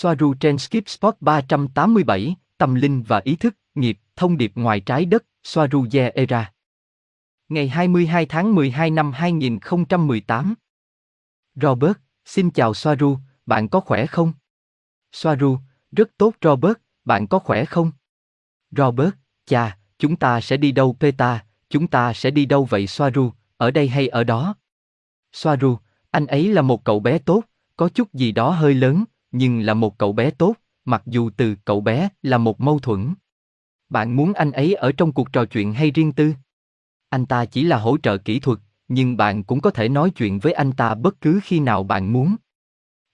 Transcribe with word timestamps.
Soaru 0.00 0.34
trên 0.34 0.58
Skip 0.58 0.88
Spot 0.88 1.16
387, 1.20 2.36
Tâm 2.58 2.74
linh 2.74 3.02
và 3.02 3.20
ý 3.24 3.36
thức, 3.36 3.56
nghiệp, 3.74 3.98
thông 4.16 4.36
điệp 4.36 4.52
ngoài 4.54 4.80
trái 4.80 5.04
đất, 5.04 5.24
Soaru 5.42 5.86
Ye 5.92 6.10
Era. 6.10 6.52
Ngày 7.48 7.68
22 7.68 8.26
tháng 8.26 8.54
12 8.54 8.90
năm 8.90 9.12
2018. 9.12 10.54
Robert, 11.54 11.92
xin 12.24 12.50
chào 12.50 12.74
Soaru, 12.74 13.18
bạn 13.46 13.68
có 13.68 13.80
khỏe 13.80 14.06
không? 14.06 14.32
Soaru, 15.12 15.58
rất 15.92 16.10
tốt 16.18 16.34
Robert, 16.42 16.76
bạn 17.04 17.26
có 17.26 17.38
khỏe 17.38 17.64
không? 17.64 17.92
Robert, 18.70 19.10
chà, 19.46 19.78
chúng 19.98 20.16
ta 20.16 20.40
sẽ 20.40 20.56
đi 20.56 20.72
đâu 20.72 20.96
Peta, 21.00 21.44
chúng 21.68 21.86
ta 21.86 22.12
sẽ 22.12 22.30
đi 22.30 22.46
đâu 22.46 22.64
vậy 22.64 22.86
Soaru, 22.86 23.32
ở 23.56 23.70
đây 23.70 23.88
hay 23.88 24.08
ở 24.08 24.24
đó? 24.24 24.54
Soaru, 25.32 25.78
anh 26.10 26.26
ấy 26.26 26.52
là 26.52 26.62
một 26.62 26.84
cậu 26.84 27.00
bé 27.00 27.18
tốt, 27.18 27.42
có 27.76 27.88
chút 27.88 28.14
gì 28.14 28.32
đó 28.32 28.50
hơi 28.50 28.74
lớn, 28.74 29.04
nhưng 29.32 29.60
là 29.60 29.74
một 29.74 29.98
cậu 29.98 30.12
bé 30.12 30.30
tốt, 30.30 30.54
mặc 30.84 31.02
dù 31.06 31.30
từ 31.36 31.54
cậu 31.64 31.80
bé 31.80 32.08
là 32.22 32.38
một 32.38 32.60
mâu 32.60 32.78
thuẫn. 32.78 33.14
Bạn 33.88 34.16
muốn 34.16 34.32
anh 34.32 34.52
ấy 34.52 34.74
ở 34.74 34.92
trong 34.92 35.12
cuộc 35.12 35.32
trò 35.32 35.44
chuyện 35.44 35.72
hay 35.72 35.90
riêng 35.90 36.12
tư? 36.12 36.32
Anh 37.08 37.26
ta 37.26 37.44
chỉ 37.44 37.64
là 37.64 37.78
hỗ 37.78 37.98
trợ 37.98 38.18
kỹ 38.18 38.40
thuật, 38.40 38.58
nhưng 38.88 39.16
bạn 39.16 39.44
cũng 39.44 39.60
có 39.60 39.70
thể 39.70 39.88
nói 39.88 40.10
chuyện 40.10 40.38
với 40.38 40.52
anh 40.52 40.72
ta 40.72 40.94
bất 40.94 41.20
cứ 41.20 41.40
khi 41.44 41.60
nào 41.60 41.84
bạn 41.84 42.12
muốn. 42.12 42.36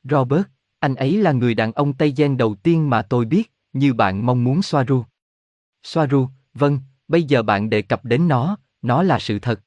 Robert, 0.02 0.44
anh 0.78 0.94
ấy 0.94 1.16
là 1.16 1.32
người 1.32 1.54
đàn 1.54 1.72
ông 1.72 1.92
Tây 1.92 2.12
Gen 2.16 2.36
đầu 2.36 2.54
tiên 2.54 2.90
mà 2.90 3.02
tôi 3.02 3.24
biết, 3.24 3.52
như 3.72 3.94
bạn 3.94 4.26
mong 4.26 4.44
muốn 4.44 4.62
Soaru. 4.62 5.04
Soaru, 5.82 6.28
vâng, 6.54 6.78
bây 7.08 7.22
giờ 7.22 7.42
bạn 7.42 7.70
đề 7.70 7.82
cập 7.82 8.04
đến 8.04 8.28
nó, 8.28 8.56
nó 8.82 9.02
là 9.02 9.18
sự 9.18 9.38
thật. 9.38 9.60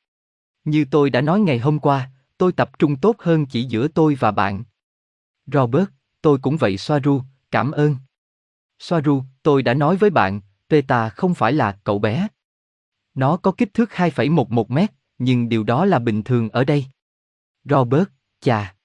Như 0.66 0.86
tôi 0.92 1.10
đã 1.10 1.22
nói 1.22 1.40
ngày 1.40 1.60
hôm 1.60 1.80
qua, 1.80 2.12
tôi 2.38 2.52
tập 2.52 2.80
trung 2.80 2.96
tốt 2.96 3.16
hơn 3.20 3.46
chỉ 3.46 3.64
giữa 3.64 3.88
tôi 3.88 4.16
và 4.16 4.32
bạn. 4.32 4.64
Robert, 5.46 5.90
tôi 6.28 6.40
cũng 6.42 6.58
vậy 6.58 6.78
Soaru, 6.78 7.22
cảm 7.52 7.72
ơn. 7.72 7.96
Soaru, 8.80 9.24
tôi 9.44 9.64
đã 9.64 9.74
nói 9.74 9.96
với 9.96 10.10
bạn, 10.10 10.42
Peta 10.70 11.10
không 11.10 11.34
phải 11.34 11.54
là 11.54 11.80
cậu 11.84 12.00
bé. 12.00 12.28
Nó 13.14 13.38
có 13.38 13.52
kích 13.52 13.74
thước 13.74 13.90
2,11 13.92 14.66
mét, 14.68 14.92
nhưng 15.18 15.50
điều 15.50 15.64
đó 15.64 15.86
là 15.86 16.00
bình 16.00 16.24
thường 16.24 16.50
ở 16.50 16.64
đây. 16.64 16.86
Robert, 17.64 18.08
chà. 18.42 18.76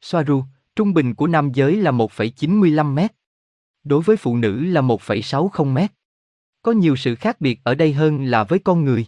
Soaru, 0.00 0.44
trung 0.76 0.94
bình 0.94 1.14
của 1.14 1.26
nam 1.26 1.52
giới 1.52 1.76
là 1.76 1.90
1,95 1.90 2.94
mét. 2.94 3.12
Đối 3.84 4.02
với 4.02 4.16
phụ 4.16 4.36
nữ 4.36 4.64
là 4.64 4.80
1,60 4.80 5.64
mét. 5.64 5.92
Có 6.62 6.72
nhiều 6.72 6.96
sự 6.96 7.14
khác 7.14 7.40
biệt 7.40 7.60
ở 7.64 7.74
đây 7.74 7.92
hơn 7.92 8.24
là 8.24 8.44
với 8.44 8.58
con 8.58 8.84
người. 8.84 9.06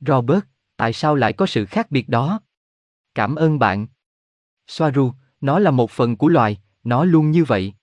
Robert, 0.00 0.44
tại 0.76 0.92
sao 0.92 1.14
lại 1.14 1.32
có 1.32 1.46
sự 1.46 1.66
khác 1.66 1.90
biệt 1.90 2.08
đó? 2.08 2.40
Cảm 3.14 3.34
ơn 3.34 3.58
bạn. 3.58 3.86
Soaru, 4.66 5.12
nó 5.40 5.58
là 5.58 5.70
một 5.70 5.90
phần 5.90 6.16
của 6.16 6.28
loài, 6.28 6.58
nó 6.84 7.04
luôn 7.04 7.30
như 7.30 7.44
vậy. 7.44 7.74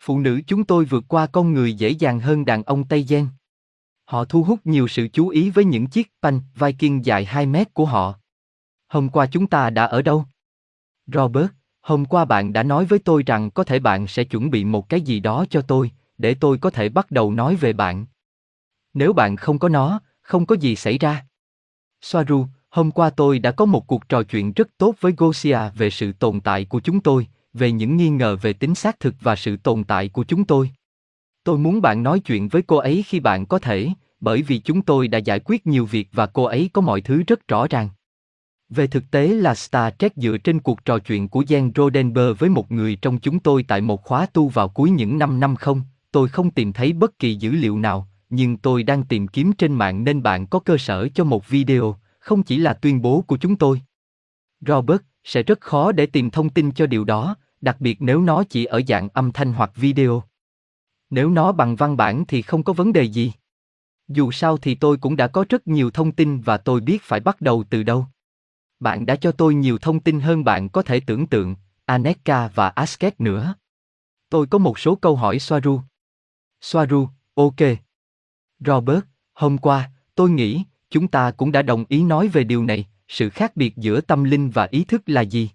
Phụ 0.00 0.18
nữ 0.18 0.40
chúng 0.46 0.64
tôi 0.64 0.84
vượt 0.84 1.04
qua 1.08 1.26
con 1.26 1.52
người 1.52 1.72
dễ 1.74 1.90
dàng 1.90 2.20
hơn 2.20 2.44
đàn 2.44 2.62
ông 2.62 2.84
Tây 2.84 3.06
Gen. 3.08 3.28
Họ 4.04 4.24
thu 4.24 4.42
hút 4.42 4.60
nhiều 4.64 4.88
sự 4.88 5.08
chú 5.12 5.28
ý 5.28 5.50
với 5.50 5.64
những 5.64 5.86
chiếc 5.86 6.12
panh 6.22 6.40
Viking 6.54 7.04
dài 7.04 7.24
2 7.24 7.46
mét 7.46 7.74
của 7.74 7.84
họ. 7.84 8.14
Hôm 8.88 9.08
qua 9.08 9.26
chúng 9.26 9.46
ta 9.46 9.70
đã 9.70 9.84
ở 9.84 10.02
đâu? 10.02 10.24
Robert, 11.06 11.48
hôm 11.80 12.04
qua 12.04 12.24
bạn 12.24 12.52
đã 12.52 12.62
nói 12.62 12.84
với 12.84 12.98
tôi 12.98 13.22
rằng 13.22 13.50
có 13.50 13.64
thể 13.64 13.78
bạn 13.78 14.06
sẽ 14.06 14.24
chuẩn 14.24 14.50
bị 14.50 14.64
một 14.64 14.88
cái 14.88 15.00
gì 15.00 15.20
đó 15.20 15.44
cho 15.50 15.62
tôi, 15.62 15.90
để 16.18 16.34
tôi 16.34 16.58
có 16.58 16.70
thể 16.70 16.88
bắt 16.88 17.10
đầu 17.10 17.32
nói 17.32 17.56
về 17.56 17.72
bạn. 17.72 18.06
Nếu 18.94 19.12
bạn 19.12 19.36
không 19.36 19.58
có 19.58 19.68
nó, 19.68 20.00
không 20.22 20.46
có 20.46 20.56
gì 20.56 20.76
xảy 20.76 20.98
ra. 20.98 21.26
Soaru, 22.00 22.46
hôm 22.68 22.90
qua 22.90 23.10
tôi 23.10 23.38
đã 23.38 23.50
có 23.50 23.64
một 23.64 23.86
cuộc 23.86 24.08
trò 24.08 24.22
chuyện 24.22 24.52
rất 24.52 24.68
tốt 24.78 24.94
với 25.00 25.14
Gosia 25.16 25.58
về 25.74 25.90
sự 25.90 26.12
tồn 26.12 26.40
tại 26.40 26.64
của 26.64 26.80
chúng 26.80 27.00
tôi, 27.00 27.28
về 27.58 27.72
những 27.72 27.96
nghi 27.96 28.08
ngờ 28.08 28.36
về 28.36 28.52
tính 28.52 28.74
xác 28.74 29.00
thực 29.00 29.14
và 29.20 29.36
sự 29.36 29.56
tồn 29.56 29.84
tại 29.84 30.08
của 30.08 30.24
chúng 30.24 30.44
tôi. 30.44 30.70
Tôi 31.44 31.58
muốn 31.58 31.80
bạn 31.80 32.02
nói 32.02 32.20
chuyện 32.20 32.48
với 32.48 32.62
cô 32.62 32.76
ấy 32.76 33.04
khi 33.06 33.20
bạn 33.20 33.46
có 33.46 33.58
thể, 33.58 33.88
bởi 34.20 34.42
vì 34.42 34.58
chúng 34.58 34.82
tôi 34.82 35.08
đã 35.08 35.18
giải 35.18 35.40
quyết 35.44 35.66
nhiều 35.66 35.86
việc 35.86 36.08
và 36.12 36.26
cô 36.26 36.44
ấy 36.44 36.70
có 36.72 36.80
mọi 36.80 37.00
thứ 37.00 37.22
rất 37.26 37.48
rõ 37.48 37.66
ràng. 37.70 37.88
Về 38.68 38.86
thực 38.86 39.10
tế 39.10 39.28
là 39.28 39.54
Star 39.54 39.94
Trek 39.98 40.16
dựa 40.16 40.36
trên 40.38 40.60
cuộc 40.60 40.84
trò 40.84 40.98
chuyện 40.98 41.28
của 41.28 41.42
Jan 41.42 41.70
Rodenberg 41.74 42.34
với 42.38 42.50
một 42.50 42.72
người 42.72 42.96
trong 42.96 43.18
chúng 43.18 43.38
tôi 43.38 43.62
tại 43.62 43.80
một 43.80 44.02
khóa 44.02 44.26
tu 44.26 44.48
vào 44.48 44.68
cuối 44.68 44.90
những 44.90 45.18
năm 45.18 45.40
năm 45.40 45.56
không, 45.56 45.82
tôi 46.12 46.28
không 46.28 46.50
tìm 46.50 46.72
thấy 46.72 46.92
bất 46.92 47.18
kỳ 47.18 47.34
dữ 47.34 47.50
liệu 47.50 47.78
nào, 47.78 48.08
nhưng 48.30 48.56
tôi 48.56 48.82
đang 48.82 49.04
tìm 49.04 49.28
kiếm 49.28 49.52
trên 49.52 49.72
mạng 49.72 50.04
nên 50.04 50.22
bạn 50.22 50.46
có 50.46 50.58
cơ 50.58 50.78
sở 50.78 51.08
cho 51.14 51.24
một 51.24 51.48
video, 51.48 51.96
không 52.18 52.42
chỉ 52.42 52.58
là 52.58 52.72
tuyên 52.72 53.02
bố 53.02 53.24
của 53.26 53.36
chúng 53.36 53.56
tôi. 53.56 53.80
Robert, 54.60 55.00
sẽ 55.24 55.42
rất 55.42 55.60
khó 55.60 55.92
để 55.92 56.06
tìm 56.06 56.30
thông 56.30 56.48
tin 56.48 56.72
cho 56.72 56.86
điều 56.86 57.04
đó, 57.04 57.36
đặc 57.60 57.76
biệt 57.80 57.96
nếu 58.00 58.20
nó 58.20 58.44
chỉ 58.44 58.64
ở 58.64 58.82
dạng 58.88 59.08
âm 59.08 59.32
thanh 59.32 59.52
hoặc 59.52 59.70
video. 59.74 60.22
Nếu 61.10 61.30
nó 61.30 61.52
bằng 61.52 61.76
văn 61.76 61.96
bản 61.96 62.24
thì 62.28 62.42
không 62.42 62.62
có 62.62 62.72
vấn 62.72 62.92
đề 62.92 63.02
gì. 63.02 63.32
Dù 64.08 64.30
sao 64.30 64.56
thì 64.56 64.74
tôi 64.74 64.96
cũng 64.96 65.16
đã 65.16 65.26
có 65.26 65.44
rất 65.48 65.66
nhiều 65.66 65.90
thông 65.90 66.12
tin 66.12 66.40
và 66.40 66.56
tôi 66.56 66.80
biết 66.80 67.02
phải 67.02 67.20
bắt 67.20 67.40
đầu 67.40 67.64
từ 67.70 67.82
đâu. 67.82 68.06
Bạn 68.80 69.06
đã 69.06 69.16
cho 69.16 69.32
tôi 69.32 69.54
nhiều 69.54 69.78
thông 69.78 70.00
tin 70.00 70.20
hơn 70.20 70.44
bạn 70.44 70.68
có 70.68 70.82
thể 70.82 71.00
tưởng 71.00 71.26
tượng, 71.26 71.54
Aneka 71.84 72.48
và 72.48 72.68
Asket 72.68 73.20
nữa. 73.20 73.54
Tôi 74.28 74.46
có 74.46 74.58
một 74.58 74.78
số 74.78 74.94
câu 74.94 75.16
hỏi 75.16 75.38
Soaru. 75.38 75.80
Soaru, 76.60 77.08
ok. 77.34 77.56
Robert, 78.58 79.04
hôm 79.32 79.58
qua, 79.58 79.90
tôi 80.14 80.30
nghĩ, 80.30 80.64
chúng 80.90 81.08
ta 81.08 81.30
cũng 81.30 81.52
đã 81.52 81.62
đồng 81.62 81.84
ý 81.88 82.02
nói 82.02 82.28
về 82.28 82.44
điều 82.44 82.64
này, 82.64 82.88
sự 83.08 83.30
khác 83.30 83.56
biệt 83.56 83.76
giữa 83.76 84.00
tâm 84.00 84.24
linh 84.24 84.50
và 84.50 84.68
ý 84.70 84.84
thức 84.84 85.02
là 85.06 85.20
gì? 85.20 85.50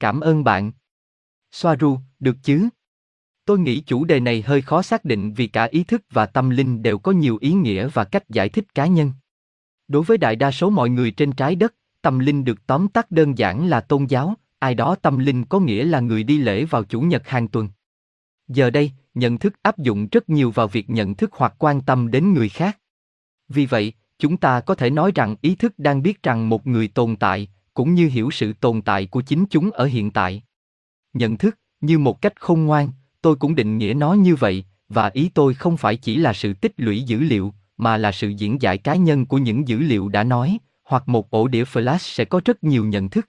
Cảm 0.00 0.20
ơn 0.20 0.44
bạn. 0.44 0.72
Soaru, 1.52 1.98
được 2.20 2.36
chứ? 2.42 2.68
Tôi 3.44 3.58
nghĩ 3.58 3.80
chủ 3.80 4.04
đề 4.04 4.20
này 4.20 4.42
hơi 4.42 4.62
khó 4.62 4.82
xác 4.82 5.04
định 5.04 5.32
vì 5.32 5.46
cả 5.46 5.64
ý 5.64 5.84
thức 5.84 6.02
và 6.10 6.26
tâm 6.26 6.50
linh 6.50 6.82
đều 6.82 6.98
có 6.98 7.12
nhiều 7.12 7.38
ý 7.40 7.52
nghĩa 7.52 7.88
và 7.88 8.04
cách 8.04 8.28
giải 8.28 8.48
thích 8.48 8.74
cá 8.74 8.86
nhân. 8.86 9.12
Đối 9.88 10.02
với 10.02 10.18
đại 10.18 10.36
đa 10.36 10.50
số 10.50 10.70
mọi 10.70 10.90
người 10.90 11.10
trên 11.10 11.32
trái 11.32 11.54
đất, 11.54 11.74
tâm 12.02 12.18
linh 12.18 12.44
được 12.44 12.66
tóm 12.66 12.88
tắt 12.88 13.10
đơn 13.10 13.38
giản 13.38 13.66
là 13.66 13.80
tôn 13.80 14.04
giáo, 14.04 14.34
ai 14.58 14.74
đó 14.74 14.94
tâm 14.94 15.18
linh 15.18 15.44
có 15.44 15.60
nghĩa 15.60 15.84
là 15.84 16.00
người 16.00 16.22
đi 16.22 16.38
lễ 16.38 16.64
vào 16.64 16.84
chủ 16.84 17.00
nhật 17.00 17.28
hàng 17.28 17.48
tuần. 17.48 17.68
Giờ 18.48 18.70
đây, 18.70 18.92
nhận 19.14 19.38
thức 19.38 19.54
áp 19.62 19.78
dụng 19.78 20.08
rất 20.12 20.28
nhiều 20.28 20.50
vào 20.50 20.68
việc 20.68 20.90
nhận 20.90 21.14
thức 21.14 21.30
hoặc 21.32 21.54
quan 21.58 21.80
tâm 21.80 22.10
đến 22.10 22.34
người 22.34 22.48
khác. 22.48 22.78
Vì 23.48 23.66
vậy, 23.66 23.92
chúng 24.18 24.36
ta 24.36 24.60
có 24.60 24.74
thể 24.74 24.90
nói 24.90 25.12
rằng 25.14 25.36
ý 25.40 25.54
thức 25.54 25.78
đang 25.78 26.02
biết 26.02 26.22
rằng 26.22 26.48
một 26.48 26.66
người 26.66 26.88
tồn 26.88 27.16
tại, 27.16 27.48
cũng 27.74 27.94
như 27.94 28.08
hiểu 28.08 28.30
sự 28.30 28.52
tồn 28.52 28.82
tại 28.82 29.06
của 29.06 29.20
chính 29.20 29.44
chúng 29.50 29.70
ở 29.70 29.84
hiện 29.84 30.10
tại. 30.10 30.42
Nhận 31.12 31.36
thức, 31.36 31.58
như 31.80 31.98
một 31.98 32.22
cách 32.22 32.40
khôn 32.40 32.64
ngoan, 32.64 32.90
tôi 33.22 33.36
cũng 33.36 33.54
định 33.54 33.78
nghĩa 33.78 33.94
nó 33.96 34.12
như 34.12 34.34
vậy, 34.34 34.64
và 34.88 35.08
ý 35.08 35.30
tôi 35.34 35.54
không 35.54 35.76
phải 35.76 35.96
chỉ 35.96 36.16
là 36.16 36.32
sự 36.32 36.54
tích 36.54 36.72
lũy 36.76 37.02
dữ 37.02 37.20
liệu, 37.20 37.54
mà 37.76 37.96
là 37.96 38.12
sự 38.12 38.28
diễn 38.28 38.62
giải 38.62 38.78
cá 38.78 38.94
nhân 38.94 39.26
của 39.26 39.38
những 39.38 39.68
dữ 39.68 39.78
liệu 39.78 40.08
đã 40.08 40.24
nói, 40.24 40.58
hoặc 40.84 41.08
một 41.08 41.30
ổ 41.30 41.48
đĩa 41.48 41.64
flash 41.64 41.98
sẽ 41.98 42.24
có 42.24 42.40
rất 42.44 42.64
nhiều 42.64 42.84
nhận 42.84 43.08
thức. 43.08 43.28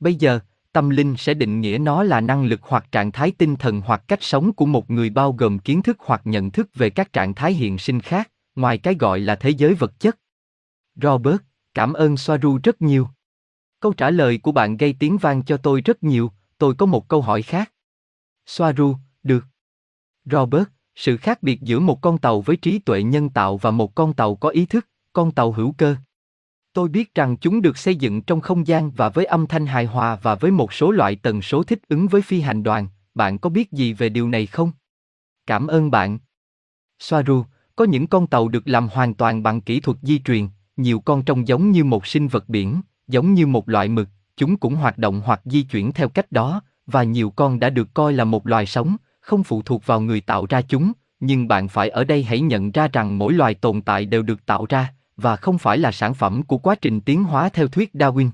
Bây 0.00 0.14
giờ, 0.14 0.40
tâm 0.72 0.90
linh 0.90 1.14
sẽ 1.18 1.34
định 1.34 1.60
nghĩa 1.60 1.78
nó 1.80 2.02
là 2.02 2.20
năng 2.20 2.44
lực 2.44 2.60
hoặc 2.62 2.92
trạng 2.92 3.12
thái 3.12 3.30
tinh 3.30 3.56
thần 3.56 3.80
hoặc 3.80 4.02
cách 4.08 4.22
sống 4.22 4.52
của 4.52 4.66
một 4.66 4.90
người 4.90 5.10
bao 5.10 5.32
gồm 5.32 5.58
kiến 5.58 5.82
thức 5.82 5.96
hoặc 6.00 6.20
nhận 6.24 6.50
thức 6.50 6.68
về 6.74 6.90
các 6.90 7.12
trạng 7.12 7.34
thái 7.34 7.52
hiện 7.52 7.78
sinh 7.78 8.00
khác, 8.00 8.30
ngoài 8.54 8.78
cái 8.78 8.94
gọi 8.94 9.20
là 9.20 9.36
thế 9.36 9.50
giới 9.50 9.74
vật 9.74 10.00
chất. 10.00 10.18
Robert, 10.94 11.36
cảm 11.74 11.92
ơn 11.92 12.16
Soaru 12.16 12.58
rất 12.62 12.82
nhiều. 12.82 13.08
Câu 13.80 13.92
trả 13.92 14.10
lời 14.10 14.38
của 14.38 14.52
bạn 14.52 14.76
gây 14.76 14.94
tiếng 14.98 15.18
vang 15.18 15.42
cho 15.42 15.56
tôi 15.56 15.80
rất 15.80 16.02
nhiều, 16.02 16.32
tôi 16.60 16.74
có 16.74 16.86
một 16.86 17.08
câu 17.08 17.22
hỏi 17.22 17.42
khác. 17.42 17.72
Soaru, 18.46 18.96
được. 19.22 19.44
Robert, 20.24 20.68
sự 20.94 21.16
khác 21.16 21.42
biệt 21.42 21.60
giữa 21.62 21.80
một 21.80 22.00
con 22.00 22.18
tàu 22.18 22.40
với 22.40 22.56
trí 22.56 22.78
tuệ 22.78 23.02
nhân 23.02 23.30
tạo 23.30 23.56
và 23.56 23.70
một 23.70 23.94
con 23.94 24.12
tàu 24.12 24.34
có 24.34 24.48
ý 24.48 24.66
thức, 24.66 24.88
con 25.12 25.32
tàu 25.32 25.52
hữu 25.52 25.72
cơ. 25.72 25.96
Tôi 26.72 26.88
biết 26.88 27.14
rằng 27.14 27.36
chúng 27.36 27.62
được 27.62 27.78
xây 27.78 27.96
dựng 27.96 28.22
trong 28.22 28.40
không 28.40 28.66
gian 28.66 28.90
và 28.90 29.08
với 29.08 29.24
âm 29.24 29.46
thanh 29.46 29.66
hài 29.66 29.84
hòa 29.84 30.18
và 30.22 30.34
với 30.34 30.50
một 30.50 30.72
số 30.72 30.90
loại 30.90 31.16
tần 31.16 31.42
số 31.42 31.62
thích 31.62 31.80
ứng 31.88 32.08
với 32.08 32.22
phi 32.22 32.40
hành 32.40 32.62
đoàn, 32.62 32.88
bạn 33.14 33.38
có 33.38 33.50
biết 33.50 33.72
gì 33.72 33.92
về 33.92 34.08
điều 34.08 34.28
này 34.28 34.46
không? 34.46 34.72
Cảm 35.46 35.66
ơn 35.66 35.90
bạn. 35.90 36.18
Soaru, 36.98 37.44
có 37.76 37.84
những 37.84 38.06
con 38.06 38.26
tàu 38.26 38.48
được 38.48 38.68
làm 38.68 38.88
hoàn 38.88 39.14
toàn 39.14 39.42
bằng 39.42 39.60
kỹ 39.60 39.80
thuật 39.80 39.98
di 40.02 40.18
truyền, 40.18 40.48
nhiều 40.76 41.00
con 41.00 41.24
trông 41.24 41.48
giống 41.48 41.70
như 41.70 41.84
một 41.84 42.06
sinh 42.06 42.28
vật 42.28 42.48
biển, 42.48 42.80
giống 43.08 43.34
như 43.34 43.46
một 43.46 43.68
loại 43.68 43.88
mực, 43.88 44.08
chúng 44.40 44.56
cũng 44.56 44.74
hoạt 44.74 44.98
động 44.98 45.22
hoặc 45.24 45.40
di 45.44 45.62
chuyển 45.62 45.92
theo 45.92 46.08
cách 46.08 46.32
đó, 46.32 46.62
và 46.86 47.02
nhiều 47.02 47.30
con 47.30 47.60
đã 47.60 47.70
được 47.70 47.94
coi 47.94 48.12
là 48.12 48.24
một 48.24 48.46
loài 48.46 48.66
sống, 48.66 48.96
không 49.20 49.42
phụ 49.42 49.62
thuộc 49.62 49.86
vào 49.86 50.00
người 50.00 50.20
tạo 50.20 50.46
ra 50.48 50.62
chúng, 50.62 50.92
nhưng 51.20 51.48
bạn 51.48 51.68
phải 51.68 51.88
ở 51.88 52.04
đây 52.04 52.22
hãy 52.22 52.40
nhận 52.40 52.70
ra 52.70 52.88
rằng 52.92 53.18
mỗi 53.18 53.32
loài 53.32 53.54
tồn 53.54 53.82
tại 53.82 54.04
đều 54.04 54.22
được 54.22 54.46
tạo 54.46 54.66
ra, 54.68 54.94
và 55.16 55.36
không 55.36 55.58
phải 55.58 55.78
là 55.78 55.92
sản 55.92 56.14
phẩm 56.14 56.42
của 56.42 56.58
quá 56.58 56.74
trình 56.74 57.00
tiến 57.00 57.24
hóa 57.24 57.48
theo 57.48 57.68
thuyết 57.68 57.90
Darwin. 57.94 58.30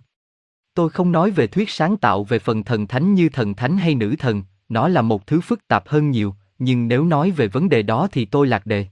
Tôi 0.74 0.90
không 0.90 1.12
nói 1.12 1.30
về 1.30 1.46
thuyết 1.46 1.70
sáng 1.70 1.96
tạo 1.96 2.24
về 2.24 2.38
phần 2.38 2.64
thần 2.64 2.86
thánh 2.86 3.14
như 3.14 3.28
thần 3.28 3.54
thánh 3.54 3.76
hay 3.76 3.94
nữ 3.94 4.14
thần, 4.18 4.42
nó 4.68 4.88
là 4.88 5.02
một 5.02 5.26
thứ 5.26 5.40
phức 5.40 5.68
tạp 5.68 5.88
hơn 5.88 6.10
nhiều, 6.10 6.34
nhưng 6.58 6.88
nếu 6.88 7.04
nói 7.04 7.30
về 7.30 7.48
vấn 7.48 7.68
đề 7.68 7.82
đó 7.82 8.08
thì 8.12 8.24
tôi 8.24 8.46
lạc 8.46 8.66
đề. 8.66 8.86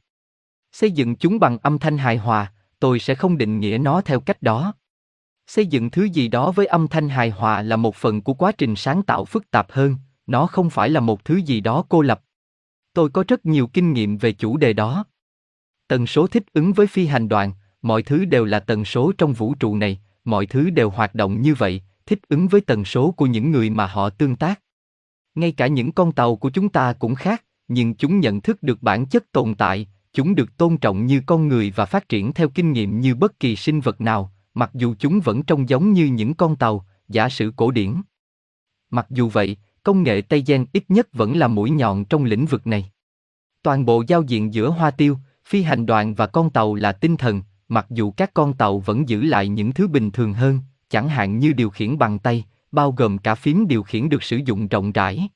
Xây 0.73 0.91
dựng 0.91 1.17
chúng 1.17 1.41
bằng 1.41 1.59
âm 1.59 1.79
thanh 1.79 1.99
hài 1.99 2.17
hòa, 2.17 2.53
tôi 2.81 2.99
sẽ 2.99 3.15
không 3.15 3.39
định 3.39 3.61
nghĩa 3.61 3.79
nó 3.79 4.01
theo 4.01 4.21
cách 4.21 4.43
đó. 4.43 4.75
Xây 5.47 5.67
dựng 5.67 5.91
thứ 5.91 6.05
gì 6.05 6.29
đó 6.29 6.51
với 6.51 6.67
âm 6.67 6.89
thanh 6.89 7.09
hài 7.09 7.31
hòa 7.31 7.63
là 7.63 7.77
một 7.77 7.97
phần 7.97 8.21
của 8.23 8.35
quá 8.35 8.53
trình 8.53 8.77
sáng 8.77 9.03
tạo 9.03 9.25
phức 9.25 9.51
tạp 9.51 9.73
hơn, 9.73 9.97
Nó 10.27 10.47
không 10.47 10.71
phải 10.71 10.91
là 10.91 11.01
một 11.01 11.25
thứ 11.25 11.37
gì 11.37 11.61
đó 11.61 11.85
cô 11.89 12.03
lập. 12.03 12.23
Tôi 12.93 13.11
có 13.11 13.25
rất 13.29 13.47
nhiều 13.47 13.67
kinh 13.67 13.93
nghiệm 13.93 14.19
về 14.19 14.33
chủ 14.33 14.57
đề 14.57 14.73
đó. 14.73 15.05
Tần 15.89 16.07
số 16.07 16.27
thích 16.27 16.45
ứng 16.53 16.73
với 16.73 16.87
phi 16.87 17.07
hành 17.07 17.29
đoàn, 17.29 17.53
mọi 17.83 18.03
thứ 18.03 18.25
đều 18.25 18.45
là 18.45 18.61
tần 18.61 18.85
số 18.85 19.13
trong 19.19 19.33
vũ 19.33 19.55
trụ 19.55 19.77
này, 19.77 20.01
mọi 20.25 20.47
thứ 20.47 20.71
đều 20.71 20.91
hoạt 20.91 21.15
động 21.15 21.43
như 21.43 21.55
vậy, 21.55 21.83
thích 22.07 22.19
ứng 22.29 22.49
với 22.49 22.61
tần 22.61 22.85
số 22.85 23.11
của 23.11 23.27
những 23.27 23.51
người 23.51 23.71
mà 23.71 23.87
họ 23.87 24.11
tương 24.11 24.37
tác. 24.37 24.61
Ngay 25.35 25.53
cả 25.53 25.67
những 25.67 25.93
con 25.93 26.13
tàu 26.13 26.37
của 26.37 26.51
chúng 26.51 26.69
ta 26.69 26.93
cũng 26.93 27.15
khác, 27.15 27.45
nhưng 27.69 27.95
chúng 27.95 28.21
nhận 28.21 28.41
thức 28.41 28.63
được 28.63 28.83
bản 28.83 29.07
chất 29.07 29.33
tồn 29.33 29.55
tại, 29.55 29.89
chúng 30.13 30.35
được 30.35 30.57
tôn 30.57 30.77
trọng 30.77 31.07
như 31.07 31.23
con 31.27 31.49
người 31.49 31.73
và 31.77 31.85
phát 31.85 32.09
triển 32.09 32.33
theo 32.33 32.49
kinh 32.49 32.73
nghiệm 32.73 33.01
như 33.01 33.15
bất 33.15 33.41
kỳ 33.41 33.57
sinh 33.57 33.81
vật 33.81 34.01
nào, 34.01 34.33
mặc 34.55 34.71
dù 34.75 34.95
chúng 34.99 35.21
vẫn 35.21 35.43
trông 35.43 35.69
giống 35.69 35.93
như 35.93 36.07
những 36.07 36.35
con 36.35 36.57
tàu, 36.57 36.87
giả 37.09 37.29
sử 37.29 37.53
cổ 37.57 37.71
điển. 37.71 37.95
Mặc 38.91 39.07
dù 39.11 39.29
vậy, 39.29 39.57
công 39.83 40.03
nghệ 40.03 40.21
Tây 40.21 40.43
Gen 40.47 40.67
ít 40.73 40.85
nhất 40.89 41.09
vẫn 41.13 41.37
là 41.37 41.49
mũi 41.49 41.71
nhọn 41.71 42.05
trong 42.05 42.25
lĩnh 42.25 42.47
vực 42.47 42.67
này. 42.67 42.91
Toàn 43.63 43.85
bộ 43.85 44.05
giao 44.07 44.23
diện 44.23 44.55
giữa 44.55 44.71
hoa 44.71 44.91
tiêu, 44.91 45.19
phi 45.47 45.63
hành 45.63 45.87
đoàn 45.87 46.15
và 46.15 46.27
con 46.27 46.51
tàu 46.51 46.75
là 46.75 46.93
tinh 46.93 47.17
thần, 47.17 47.43
mặc 47.69 47.87
dù 47.91 48.11
các 48.11 48.35
con 48.35 48.53
tàu 48.53 48.79
vẫn 48.79 49.09
giữ 49.09 49.23
lại 49.23 49.49
những 49.49 49.73
thứ 49.73 49.89
bình 49.89 50.11
thường 50.11 50.35
hơn, 50.35 50.61
chẳng 50.89 51.09
hạn 51.09 51.39
như 51.39 51.53
điều 51.53 51.71
khiển 51.71 51.99
bằng 51.99 52.19
tay, 52.19 52.45
bao 52.73 52.93
gồm 52.93 53.19
cả 53.19 53.35
phím 53.35 53.69
điều 53.69 53.83
khiển 53.83 54.09
được 54.09 54.23
sử 54.23 54.37
dụng 54.37 54.69
rộng 54.69 54.93
rãi. 54.93 55.29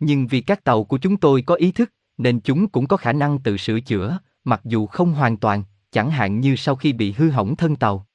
Nhưng 0.00 0.26
vì 0.26 0.40
các 0.40 0.64
tàu 0.64 0.84
của 0.84 0.98
chúng 0.98 1.16
tôi 1.16 1.42
có 1.42 1.54
ý 1.54 1.72
thức, 1.72 1.92
nên 2.18 2.40
chúng 2.40 2.68
cũng 2.68 2.86
có 2.86 2.96
khả 2.96 3.12
năng 3.12 3.38
tự 3.38 3.56
sửa 3.56 3.80
chữa, 3.80 4.18
mặc 4.44 4.60
dù 4.64 4.86
không 4.86 5.12
hoàn 5.12 5.36
toàn, 5.36 5.62
chẳng 5.90 6.10
hạn 6.10 6.40
như 6.40 6.56
sau 6.56 6.76
khi 6.76 6.92
bị 6.92 7.12
hư 7.12 7.30
hỏng 7.30 7.56
thân 7.56 7.76
tàu. 7.76 8.06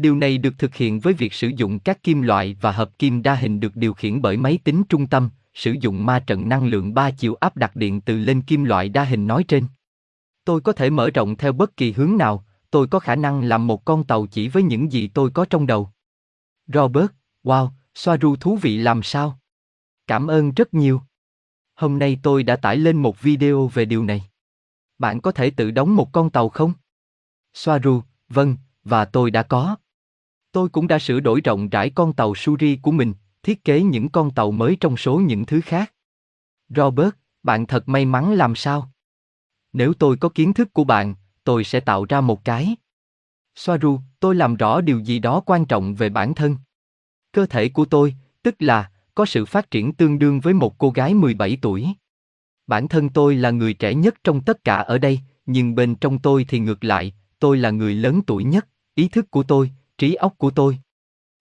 Điều 0.00 0.16
này 0.16 0.38
được 0.38 0.54
thực 0.58 0.74
hiện 0.74 1.00
với 1.00 1.12
việc 1.12 1.32
sử 1.32 1.48
dụng 1.48 1.78
các 1.78 2.02
kim 2.02 2.22
loại 2.22 2.56
và 2.60 2.72
hợp 2.72 2.98
kim 2.98 3.22
đa 3.22 3.34
hình 3.34 3.60
được 3.60 3.76
điều 3.76 3.94
khiển 3.94 4.22
bởi 4.22 4.36
máy 4.36 4.58
tính 4.64 4.82
trung 4.88 5.06
tâm, 5.06 5.30
sử 5.54 5.74
dụng 5.80 6.06
ma 6.06 6.18
trận 6.18 6.48
năng 6.48 6.66
lượng 6.66 6.94
ba 6.94 7.10
chiều 7.10 7.34
áp 7.34 7.56
đặt 7.56 7.76
điện 7.76 8.00
từ 8.00 8.18
lên 8.18 8.42
kim 8.42 8.64
loại 8.64 8.88
đa 8.88 9.04
hình 9.04 9.26
nói 9.26 9.44
trên. 9.48 9.66
Tôi 10.44 10.60
có 10.60 10.72
thể 10.72 10.90
mở 10.90 11.10
rộng 11.10 11.36
theo 11.36 11.52
bất 11.52 11.76
kỳ 11.76 11.92
hướng 11.92 12.16
nào, 12.16 12.44
tôi 12.70 12.86
có 12.86 12.98
khả 12.98 13.16
năng 13.16 13.42
làm 13.42 13.66
một 13.66 13.84
con 13.84 14.04
tàu 14.04 14.26
chỉ 14.26 14.48
với 14.48 14.62
những 14.62 14.92
gì 14.92 15.08
tôi 15.08 15.30
có 15.30 15.44
trong 15.44 15.66
đầu. 15.66 15.90
Robert, 16.66 17.10
wow, 17.44 17.68
Soaru 17.94 18.36
thú 18.36 18.56
vị 18.56 18.76
làm 18.76 19.02
sao? 19.02 19.38
Cảm 20.06 20.26
ơn 20.26 20.52
rất 20.52 20.74
nhiều. 20.74 21.00
Hôm 21.74 21.98
nay 21.98 22.18
tôi 22.22 22.42
đã 22.42 22.56
tải 22.56 22.76
lên 22.76 22.96
một 22.96 23.20
video 23.20 23.66
về 23.66 23.84
điều 23.84 24.04
này. 24.04 24.24
Bạn 24.98 25.20
có 25.20 25.32
thể 25.32 25.50
tự 25.50 25.70
đóng 25.70 25.96
một 25.96 26.12
con 26.12 26.30
tàu 26.30 26.48
không? 26.48 26.72
Soaru, 27.54 28.02
vâng, 28.28 28.56
và 28.84 29.04
tôi 29.04 29.30
đã 29.30 29.42
có. 29.42 29.76
Tôi 30.52 30.68
cũng 30.68 30.86
đã 30.86 30.98
sửa 30.98 31.20
đổi 31.20 31.40
rộng 31.40 31.68
rãi 31.68 31.90
con 31.90 32.12
tàu 32.12 32.34
Suri 32.34 32.78
của 32.82 32.90
mình, 32.90 33.14
thiết 33.42 33.64
kế 33.64 33.82
những 33.82 34.08
con 34.08 34.30
tàu 34.30 34.50
mới 34.50 34.76
trong 34.80 34.96
số 34.96 35.16
những 35.16 35.46
thứ 35.46 35.60
khác. 35.60 35.92
Robert, 36.68 37.10
bạn 37.42 37.66
thật 37.66 37.88
may 37.88 38.04
mắn 38.04 38.32
làm 38.32 38.54
sao? 38.54 38.90
Nếu 39.72 39.94
tôi 39.94 40.16
có 40.16 40.28
kiến 40.28 40.52
thức 40.52 40.72
của 40.72 40.84
bạn, 40.84 41.14
tôi 41.44 41.64
sẽ 41.64 41.80
tạo 41.80 42.04
ra 42.04 42.20
một 42.20 42.44
cái. 42.44 42.76
Soaru, 43.54 44.00
tôi 44.20 44.34
làm 44.34 44.56
rõ 44.56 44.80
điều 44.80 44.98
gì 44.98 45.18
đó 45.18 45.40
quan 45.40 45.64
trọng 45.64 45.94
về 45.94 46.08
bản 46.08 46.34
thân. 46.34 46.56
Cơ 47.32 47.46
thể 47.46 47.68
của 47.68 47.84
tôi, 47.84 48.14
tức 48.42 48.54
là, 48.58 48.90
có 49.14 49.26
sự 49.26 49.44
phát 49.46 49.70
triển 49.70 49.92
tương 49.92 50.18
đương 50.18 50.40
với 50.40 50.54
một 50.54 50.78
cô 50.78 50.90
gái 50.90 51.14
17 51.14 51.58
tuổi. 51.62 51.88
Bản 52.66 52.88
thân 52.88 53.08
tôi 53.08 53.34
là 53.34 53.50
người 53.50 53.74
trẻ 53.74 53.94
nhất 53.94 54.14
trong 54.24 54.40
tất 54.40 54.64
cả 54.64 54.76
ở 54.76 54.98
đây, 54.98 55.20
nhưng 55.46 55.74
bên 55.74 55.94
trong 55.94 56.18
tôi 56.18 56.44
thì 56.48 56.58
ngược 56.58 56.84
lại, 56.84 57.12
tôi 57.38 57.56
là 57.56 57.70
người 57.70 57.94
lớn 57.94 58.20
tuổi 58.26 58.44
nhất, 58.44 58.68
ý 58.94 59.08
thức 59.08 59.30
của 59.30 59.42
tôi, 59.42 59.70
trí 60.00 60.14
óc 60.14 60.34
của 60.38 60.50
tôi. 60.50 60.78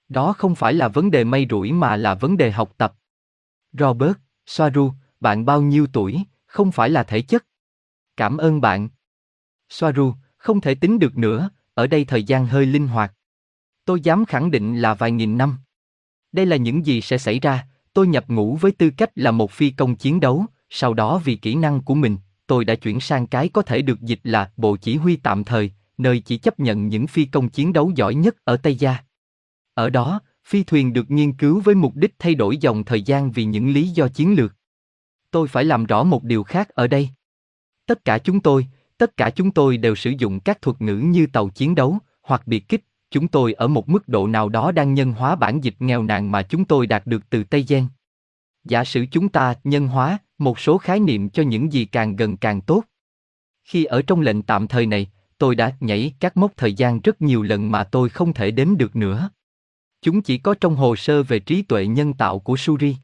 Đó 0.10 0.34
không 0.34 0.56
phải 0.56 0.74
là 0.74 0.88
vấn 0.88 1.12
đề 1.12 1.24
may 1.24 1.48
rủi 1.50 1.72
mà 1.72 1.96
là 1.96 2.14
vấn 2.16 2.38
đề 2.38 2.52
học 2.52 2.74
tập. 2.78 2.94
Robert, 3.74 4.18
Soaru, 4.46 4.92
bạn 5.20 5.46
bao 5.46 5.62
nhiêu 5.62 5.88
tuổi, 5.94 6.24
không 6.46 6.72
phải 6.72 6.90
là 6.90 7.04
thể 7.04 7.22
chất. 7.22 7.46
Cảm 8.18 8.38
ơn 8.38 8.62
bạn. 8.62 8.90
Soaru, 9.70 10.14
không 10.38 10.62
thể 10.62 10.76
tính 10.76 11.00
được 11.00 11.18
nữa, 11.18 11.50
ở 11.74 11.88
đây 11.88 12.06
thời 12.06 12.24
gian 12.24 12.46
hơi 12.46 12.66
linh 12.66 12.88
hoạt. 12.88 13.14
Tôi 13.86 14.02
dám 14.02 14.26
khẳng 14.26 14.52
định 14.52 14.82
là 14.82 14.94
vài 14.94 15.12
nghìn 15.12 15.38
năm. 15.38 15.58
Đây 16.32 16.46
là 16.46 16.56
những 16.56 16.86
gì 16.86 17.02
sẽ 17.02 17.18
xảy 17.18 17.40
ra, 17.40 17.68
tôi 17.94 18.08
nhập 18.08 18.26
ngũ 18.28 18.56
với 18.56 18.72
tư 18.72 18.90
cách 18.98 19.12
là 19.16 19.32
một 19.32 19.52
phi 19.52 19.70
công 19.70 19.96
chiến 19.96 20.20
đấu, 20.20 20.46
sau 20.70 20.94
đó 20.94 21.22
vì 21.24 21.36
kỹ 21.36 21.56
năng 21.56 21.82
của 21.82 21.96
mình, 21.96 22.18
tôi 22.48 22.66
đã 22.66 22.76
chuyển 22.76 23.00
sang 23.00 23.28
cái 23.28 23.50
có 23.50 23.62
thể 23.62 23.82
được 23.82 24.02
dịch 24.02 24.20
là 24.24 24.52
bộ 24.58 24.78
chỉ 24.78 24.96
huy 24.96 25.16
tạm 25.16 25.44
thời, 25.44 25.72
nơi 26.00 26.20
chỉ 26.20 26.38
chấp 26.38 26.60
nhận 26.60 26.88
những 26.88 27.08
phi 27.08 27.26
công 27.26 27.50
chiến 27.50 27.74
đấu 27.74 27.92
giỏi 27.96 28.16
nhất 28.16 28.36
ở 28.44 28.58
Tây 28.58 28.76
Gia. 28.76 28.98
Ở 29.74 29.90
đó, 29.90 30.22
phi 30.46 30.64
thuyền 30.64 30.94
được 30.94 31.12
nghiên 31.12 31.34
cứu 31.34 31.60
với 31.60 31.76
mục 31.76 31.96
đích 31.96 32.16
thay 32.20 32.36
đổi 32.36 32.58
dòng 32.58 32.84
thời 32.84 33.02
gian 33.02 33.32
vì 33.32 33.46
những 33.46 33.70
lý 33.70 33.88
do 33.88 34.08
chiến 34.08 34.36
lược. 34.36 34.56
Tôi 35.32 35.48
phải 35.48 35.66
làm 35.66 35.86
rõ 35.86 36.04
một 36.04 36.24
điều 36.24 36.44
khác 36.44 36.70
ở 36.70 36.88
đây. 36.88 37.10
Tất 37.86 38.06
cả 38.06 38.18
chúng 38.18 38.40
tôi, 38.40 38.68
tất 38.98 39.18
cả 39.18 39.30
chúng 39.30 39.52
tôi 39.52 39.78
đều 39.78 39.96
sử 39.96 40.10
dụng 40.18 40.40
các 40.40 40.62
thuật 40.62 40.82
ngữ 40.82 40.96
như 40.96 41.28
tàu 41.28 41.50
chiến 41.50 41.76
đấu 41.76 41.98
hoặc 42.24 42.48
biệt 42.48 42.68
kích, 42.68 42.86
chúng 43.12 43.28
tôi 43.28 43.54
ở 43.54 43.68
một 43.68 43.90
mức 43.90 44.08
độ 44.08 44.28
nào 44.28 44.50
đó 44.50 44.72
đang 44.72 44.94
nhân 44.94 45.14
hóa 45.14 45.36
bản 45.36 45.64
dịch 45.64 45.76
nghèo 45.80 46.04
nàn 46.04 46.32
mà 46.32 46.42
chúng 46.42 46.66
tôi 46.66 46.88
đạt 46.88 47.08
được 47.08 47.30
từ 47.30 47.44
Tây 47.44 47.66
Gen. 47.68 47.88
Giả 48.64 48.84
sử 48.84 49.06
chúng 49.12 49.30
ta 49.30 49.54
nhân 49.64 49.88
hóa 49.88 50.18
một 50.38 50.60
số 50.60 50.78
khái 50.78 51.00
niệm 51.00 51.30
cho 51.30 51.44
những 51.44 51.74
gì 51.74 51.86
càng 51.86 52.16
gần 52.16 52.38
càng 52.38 52.62
tốt. 52.62 52.84
Khi 53.64 53.86
ở 53.86 54.02
trong 54.02 54.22
lệnh 54.22 54.42
tạm 54.42 54.68
thời 54.68 54.86
này, 54.86 55.08
tôi 55.40 55.56
đã 55.56 55.76
nhảy 55.80 56.14
các 56.20 56.38
mốc 56.38 56.58
thời 56.58 56.74
gian 56.74 57.00
rất 57.02 57.22
nhiều 57.22 57.44
lần 57.44 57.72
mà 57.72 57.84
tôi 57.84 58.10
không 58.10 58.34
thể 58.34 58.52
đếm 58.52 58.78
được 58.78 58.96
nữa. 58.96 59.30
Chúng 60.02 60.22
chỉ 60.22 60.38
có 60.38 60.56
trong 60.62 60.76
hồ 60.76 60.96
sơ 60.96 61.24
về 61.24 61.40
trí 61.40 61.62
tuệ 61.62 61.88
nhân 61.88 62.14
tạo 62.14 62.40
của 62.40 62.58
Suri. 62.58 62.96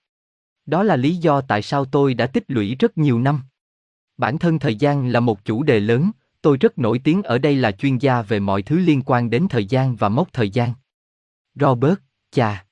Đó 0.66 0.84
là 0.84 0.96
lý 0.96 1.16
do 1.16 1.42
tại 1.42 1.62
sao 1.62 1.86
tôi 1.86 2.14
đã 2.14 2.28
tích 2.28 2.44
lũy 2.48 2.76
rất 2.76 2.98
nhiều 2.98 3.20
năm. 3.20 3.42
Bản 4.18 4.38
thân 4.38 4.60
thời 4.60 4.76
gian 4.76 5.08
là 5.08 5.20
một 5.20 5.46
chủ 5.46 5.64
đề 5.64 5.80
lớn, 5.80 6.12
tôi 6.42 6.58
rất 6.58 6.78
nổi 6.78 7.00
tiếng 7.00 7.24
ở 7.24 7.38
đây 7.38 7.56
là 7.56 7.72
chuyên 7.72 7.98
gia 7.98 8.22
về 8.22 8.40
mọi 8.40 8.62
thứ 8.62 8.80
liên 8.80 9.02
quan 9.06 9.30
đến 9.30 9.48
thời 9.50 9.66
gian 9.66 9.96
và 9.96 10.10
mốc 10.10 10.34
thời 10.34 10.50
gian. 10.50 10.74
Robert, 11.56 11.98
chà. 12.32 12.66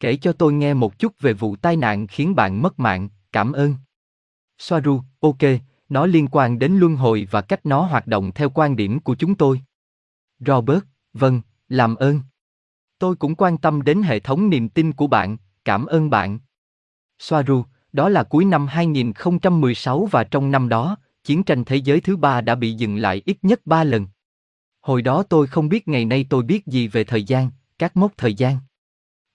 Kể 0.00 0.16
cho 0.16 0.32
tôi 0.32 0.52
nghe 0.52 0.74
một 0.74 0.98
chút 0.98 1.20
về 1.20 1.32
vụ 1.32 1.56
tai 1.56 1.76
nạn 1.76 2.06
khiến 2.06 2.34
bạn 2.34 2.62
mất 2.62 2.78
mạng, 2.78 3.08
cảm 3.32 3.52
ơn. 3.52 3.74
Soaru, 4.58 5.02
ok, 5.20 5.38
nó 5.88 6.06
liên 6.06 6.28
quan 6.30 6.58
đến 6.58 6.72
luân 6.72 6.96
hồi 6.96 7.28
và 7.30 7.40
cách 7.40 7.66
nó 7.66 7.82
hoạt 7.82 8.06
động 8.06 8.32
theo 8.32 8.50
quan 8.50 8.76
điểm 8.76 9.00
của 9.00 9.14
chúng 9.14 9.34
tôi. 9.34 9.60
Robert, 10.38 10.84
vâng, 11.12 11.40
làm 11.68 11.94
ơn. 11.94 12.20
Tôi 12.98 13.16
cũng 13.16 13.34
quan 13.34 13.58
tâm 13.58 13.82
đến 13.82 14.02
hệ 14.02 14.20
thống 14.20 14.50
niềm 14.50 14.68
tin 14.68 14.92
của 14.92 15.06
bạn, 15.06 15.36
cảm 15.64 15.86
ơn 15.86 16.10
bạn. 16.10 16.38
Soaru, 17.18 17.64
đó 17.92 18.08
là 18.08 18.22
cuối 18.22 18.44
năm 18.44 18.66
2016 18.66 20.06
và 20.06 20.24
trong 20.24 20.50
năm 20.50 20.68
đó, 20.68 20.96
chiến 21.24 21.42
tranh 21.42 21.64
thế 21.64 21.76
giới 21.76 22.00
thứ 22.00 22.16
ba 22.16 22.40
đã 22.40 22.54
bị 22.54 22.72
dừng 22.72 22.96
lại 22.96 23.22
ít 23.24 23.38
nhất 23.42 23.60
ba 23.66 23.84
lần. 23.84 24.06
Hồi 24.80 25.02
đó 25.02 25.22
tôi 25.22 25.46
không 25.46 25.68
biết 25.68 25.88
ngày 25.88 26.04
nay 26.04 26.26
tôi 26.30 26.42
biết 26.42 26.66
gì 26.66 26.88
về 26.88 27.04
thời 27.04 27.24
gian, 27.24 27.50
các 27.78 27.96
mốc 27.96 28.12
thời 28.16 28.34
gian. 28.34 28.56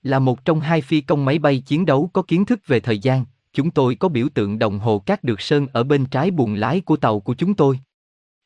Là 0.04 0.20
một 0.20 0.46
trong 0.46 0.60
hai 0.60 0.82
phi 0.82 1.02
công 1.02 1.26
máy 1.26 1.40
bay 1.40 1.60
chiến 1.60 1.86
đấu 1.86 2.10
có 2.14 2.22
kiến 2.22 2.46
thức 2.46 2.60
về 2.68 2.80
thời 2.80 3.00
gian, 3.00 3.26
chúng 3.54 3.72
tôi 3.72 3.96
có 3.96 4.10
biểu 4.10 4.28
tượng 4.34 4.60
đồng 4.60 4.80
hồ 4.80 5.00
cát 5.00 5.24
được 5.24 5.42
sơn 5.42 5.68
ở 5.74 5.84
bên 5.84 6.06
trái 6.06 6.32
buồng 6.32 6.54
lái 6.54 6.82
của 6.82 6.98
tàu 6.98 7.20
của 7.20 7.34
chúng 7.34 7.54
tôi. 7.54 7.80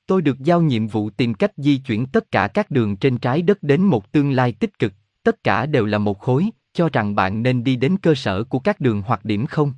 Tôi 0.07 0.21
được 0.21 0.39
giao 0.39 0.61
nhiệm 0.61 0.87
vụ 0.87 1.09
tìm 1.09 1.33
cách 1.33 1.51
di 1.57 1.77
chuyển 1.77 2.05
tất 2.05 2.31
cả 2.31 2.47
các 2.47 2.71
đường 2.71 2.97
trên 2.97 3.17
trái 3.17 3.41
đất 3.41 3.63
đến 3.63 3.81
một 3.81 4.11
tương 4.11 4.31
lai 4.31 4.51
tích 4.51 4.79
cực, 4.79 4.93
tất 5.23 5.43
cả 5.43 5.65
đều 5.65 5.85
là 5.85 5.97
một 5.97 6.19
khối, 6.19 6.49
cho 6.73 6.89
rằng 6.93 7.15
bạn 7.15 7.43
nên 7.43 7.63
đi 7.63 7.75
đến 7.75 7.97
cơ 7.97 8.15
sở 8.15 8.43
của 8.43 8.59
các 8.59 8.79
đường 8.79 9.01
hoặc 9.05 9.25
điểm 9.25 9.45
không. 9.45 9.73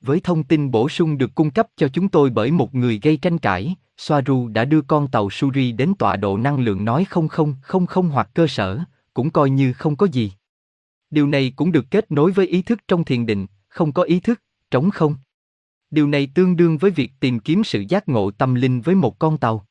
Với 0.00 0.20
thông 0.20 0.44
tin 0.44 0.70
bổ 0.70 0.88
sung 0.88 1.18
được 1.18 1.34
cung 1.34 1.50
cấp 1.50 1.66
cho 1.76 1.88
chúng 1.88 2.08
tôi 2.08 2.30
bởi 2.30 2.50
một 2.50 2.74
người 2.74 3.00
gây 3.02 3.16
tranh 3.16 3.38
cãi, 3.38 3.74
Soaru 3.96 4.48
đã 4.48 4.64
đưa 4.64 4.80
con 4.80 5.08
tàu 5.08 5.30
Suri 5.30 5.72
đến 5.72 5.92
tọa 5.98 6.16
độ 6.16 6.36
năng 6.36 6.60
lượng 6.60 6.84
nói 6.84 7.04
không 7.04 7.28
không 7.28 7.54
không 7.62 7.86
không 7.86 8.08
hoặc 8.08 8.30
cơ 8.34 8.46
sở, 8.46 8.80
cũng 9.14 9.30
coi 9.30 9.50
như 9.50 9.72
không 9.72 9.96
có 9.96 10.06
gì. 10.06 10.32
Điều 11.10 11.26
này 11.26 11.52
cũng 11.56 11.72
được 11.72 11.90
kết 11.90 12.10
nối 12.10 12.32
với 12.32 12.46
ý 12.46 12.62
thức 12.62 12.78
trong 12.88 13.04
thiền 13.04 13.26
định, 13.26 13.46
không 13.74 13.92
có 13.92 14.02
ý 14.02 14.20
thức, 14.20 14.42
trống 14.70 14.90
không. 14.90 15.16
Điều 15.90 16.06
này 16.06 16.28
tương 16.34 16.56
đương 16.56 16.78
với 16.78 16.90
việc 16.90 17.12
tìm 17.20 17.38
kiếm 17.38 17.64
sự 17.64 17.84
giác 17.88 18.08
ngộ 18.08 18.30
tâm 18.30 18.54
linh 18.54 18.80
với 18.80 18.94
một 18.94 19.18
con 19.18 19.38
tàu. 19.38 19.66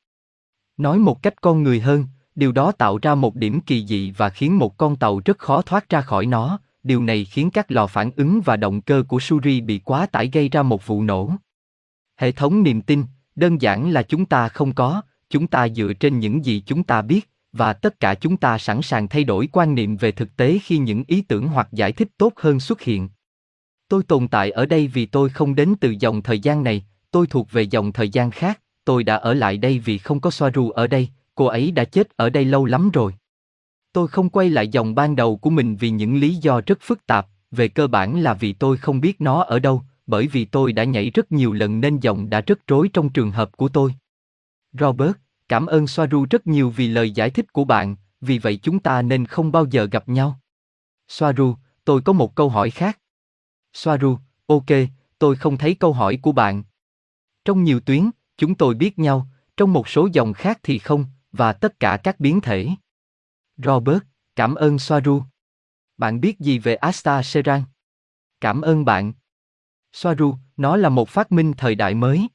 Nói 0.78 1.00
một 1.00 1.24
cách 1.24 1.42
con 1.42 1.64
người 1.64 1.80
hơn, 1.80 2.06
điều 2.36 2.52
đó 2.52 2.72
tạo 2.72 3.00
ra 3.02 3.16
một 3.16 3.36
điểm 3.36 3.62
kỳ 3.62 3.86
dị 3.86 4.12
và 4.12 4.30
khiến 4.30 4.58
một 4.58 4.78
con 4.78 4.96
tàu 4.96 5.22
rất 5.26 5.38
khó 5.38 5.62
thoát 5.62 5.90
ra 5.90 6.02
khỏi 6.02 6.26
nó, 6.26 6.60
điều 6.84 7.04
này 7.04 7.26
khiến 7.26 7.50
các 7.50 7.72
lò 7.72 7.88
phản 7.88 8.12
ứng 8.16 8.42
và 8.42 8.58
động 8.58 8.82
cơ 8.82 9.04
của 9.08 9.20
Suri 9.20 9.62
bị 9.62 9.80
quá 9.80 10.06
tải 10.06 10.30
gây 10.34 10.50
ra 10.50 10.64
một 10.64 10.88
vụ 10.88 11.04
nổ. 11.04 11.32
Hệ 12.16 12.32
thống 12.32 12.64
niềm 12.64 12.82
tin, 12.82 13.04
đơn 13.36 13.62
giản 13.62 13.90
là 13.90 14.04
chúng 14.04 14.26
ta 14.26 14.50
không 14.50 14.74
có, 14.74 15.02
chúng 15.30 15.48
ta 15.48 15.70
dựa 15.70 15.94
trên 15.94 16.20
những 16.20 16.46
gì 16.46 16.64
chúng 16.66 16.84
ta 16.84 17.02
biết, 17.02 17.30
và 17.52 17.74
tất 17.74 18.00
cả 18.00 18.16
chúng 18.16 18.38
ta 18.38 18.58
sẵn 18.58 18.82
sàng 18.82 19.08
thay 19.08 19.24
đổi 19.24 19.48
quan 19.52 19.76
niệm 19.76 19.98
về 19.98 20.12
thực 20.12 20.38
tế 20.38 20.60
khi 20.64 20.78
những 20.78 21.04
ý 21.08 21.22
tưởng 21.22 21.48
hoặc 21.48 21.68
giải 21.72 21.92
thích 21.92 22.08
tốt 22.18 22.34
hơn 22.36 22.60
xuất 22.60 22.82
hiện. 22.82 23.10
Tôi 23.88 24.04
tồn 24.04 24.28
tại 24.28 24.52
ở 24.52 24.66
đây 24.66 24.88
vì 24.88 25.06
tôi 25.06 25.30
không 25.30 25.56
đến 25.56 25.74
từ 25.82 25.96
dòng 26.00 26.22
thời 26.22 26.40
gian 26.40 26.64
này, 26.64 26.86
tôi 27.12 27.28
thuộc 27.28 27.52
về 27.52 27.62
dòng 27.62 27.92
thời 27.92 28.10
gian 28.10 28.32
khác, 28.32 28.62
tôi 28.86 29.04
đã 29.04 29.16
ở 29.16 29.34
lại 29.34 29.58
đây 29.58 29.80
vì 29.80 29.98
không 29.98 30.20
có 30.20 30.32
Soaru 30.32 30.70
ở 30.70 30.88
đây, 30.88 31.10
cô 31.36 31.46
ấy 31.46 31.72
đã 31.72 31.84
chết 31.84 32.16
ở 32.16 32.30
đây 32.30 32.46
lâu 32.46 32.66
lắm 32.66 32.90
rồi. 32.94 33.14
Tôi 33.94 34.08
không 34.08 34.30
quay 34.30 34.50
lại 34.50 34.68
dòng 34.68 34.96
ban 34.96 35.16
đầu 35.16 35.38
của 35.38 35.50
mình 35.50 35.76
vì 35.76 35.90
những 35.90 36.20
lý 36.20 36.36
do 36.36 36.62
rất 36.66 36.78
phức 36.82 37.06
tạp, 37.06 37.28
về 37.52 37.68
cơ 37.68 37.88
bản 37.88 38.20
là 38.20 38.34
vì 38.34 38.54
tôi 38.54 38.78
không 38.78 39.02
biết 39.02 39.22
nó 39.22 39.44
ở 39.44 39.60
đâu, 39.60 39.82
bởi 40.08 40.28
vì 40.28 40.46
tôi 40.46 40.74
đã 40.74 40.84
nhảy 40.84 41.10
rất 41.10 41.32
nhiều 41.32 41.54
lần 41.54 41.82
nên 41.82 42.00
dòng 42.00 42.30
đã 42.30 42.42
rất 42.42 42.68
rối 42.68 42.90
trong 42.94 43.10
trường 43.10 43.32
hợp 43.32 43.58
của 43.58 43.70
tôi. 43.70 43.96
Robert, 44.80 45.14
cảm 45.50 45.66
ơn 45.66 45.88
Soaru 45.88 46.26
rất 46.30 46.48
nhiều 46.48 46.70
vì 46.70 46.88
lời 46.88 47.12
giải 47.12 47.30
thích 47.30 47.54
của 47.54 47.64
bạn, 47.64 47.96
vì 48.22 48.40
vậy 48.40 48.60
chúng 48.64 48.80
ta 48.80 49.02
nên 49.02 49.26
không 49.26 49.52
bao 49.52 49.66
giờ 49.66 49.86
gặp 49.86 50.10
nhau. 50.10 50.40
Soaru, 51.08 51.56
tôi 51.86 52.02
có 52.02 52.14
một 52.14 52.36
câu 52.36 52.50
hỏi 52.50 52.70
khác. 52.70 53.00
Soaru, 53.74 54.18
ok, 54.48 54.66
tôi 55.20 55.36
không 55.36 55.58
thấy 55.58 55.76
câu 55.76 55.94
hỏi 55.94 56.20
của 56.22 56.32
bạn. 56.32 56.64
Trong 57.46 57.64
nhiều 57.64 57.80
tuyến, 57.80 58.10
chúng 58.38 58.56
tôi 58.56 58.76
biết 58.76 59.00
nhau, 59.00 59.28
trong 59.58 59.74
một 59.74 59.88
số 59.88 60.10
dòng 60.14 60.34
khác 60.34 60.60
thì 60.64 60.80
không, 60.80 61.06
và 61.32 61.54
tất 61.54 61.80
cả 61.80 61.98
các 62.04 62.20
biến 62.20 62.42
thể. 62.42 62.70
Robert, 63.58 64.00
cảm 64.36 64.56
ơn 64.56 64.80
Soaru. 64.80 65.24
Bạn 65.98 66.22
biết 66.22 66.40
gì 66.40 66.60
về 66.60 66.76
Asta 66.76 67.24
Serang? 67.24 67.64
Cảm 68.42 68.62
ơn 68.62 68.86
bạn. 68.86 69.14
Soaru, 69.94 70.36
nó 70.58 70.76
là 70.76 70.90
một 70.90 71.10
phát 71.10 71.32
minh 71.32 71.54
thời 71.58 71.76
đại 71.76 71.96
mới. 71.96 72.28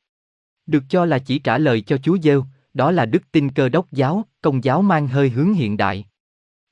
Được 0.67 0.85
cho 0.89 1.05
là 1.05 1.19
chỉ 1.19 1.39
trả 1.39 1.59
lời 1.59 1.81
cho 1.81 1.99
Chúa 1.99 2.19
Giêsu, 2.23 2.45
đó 2.75 2.91
là 2.91 3.07
đức 3.07 3.23
tin 3.33 3.51
cơ 3.51 3.69
đốc 3.69 3.93
giáo, 3.93 4.25
công 4.43 4.65
giáo 4.65 4.83
mang 4.83 5.09
hơi 5.09 5.31
hướng 5.31 5.55
hiện 5.55 5.77
đại. 5.77 6.05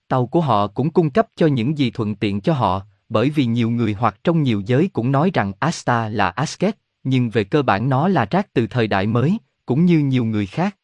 Tàu 0.08 0.26
của 0.26 0.40
họ 0.40 0.66
cũng 0.66 0.90
cung 0.90 1.10
cấp 1.10 1.26
cho 1.36 1.46
những 1.46 1.78
gì 1.78 1.90
thuận 1.90 2.14
tiện 2.14 2.40
cho 2.40 2.52
họ, 2.52 2.86
bởi 3.08 3.30
vì 3.30 3.46
nhiều 3.46 3.70
người 3.70 3.92
hoặc 3.92 4.20
trong 4.24 4.42
nhiều 4.42 4.62
giới 4.66 4.90
cũng 4.92 5.12
nói 5.12 5.30
rằng 5.34 5.52
Asta 5.58 6.08
là 6.08 6.28
Asket, 6.30 6.76
nhưng 7.04 7.30
về 7.30 7.44
cơ 7.44 7.62
bản 7.62 7.88
nó 7.88 8.08
là 8.08 8.26
rác 8.30 8.52
từ 8.52 8.66
thời 8.66 8.86
đại 8.86 9.06
mới, 9.06 9.38
cũng 9.66 9.84
như 9.84 9.98
nhiều 9.98 10.24
người 10.24 10.46
khác. 10.46 10.76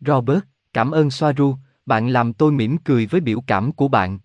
Robert, 0.00 0.40
cảm 0.72 0.90
ơn 0.90 1.10
Soaru, 1.10 1.56
bạn 1.86 2.08
làm 2.08 2.32
tôi 2.32 2.52
mỉm 2.52 2.78
cười 2.78 3.06
với 3.06 3.20
biểu 3.20 3.40
cảm 3.46 3.72
của 3.72 3.88
bạn. 3.88 4.18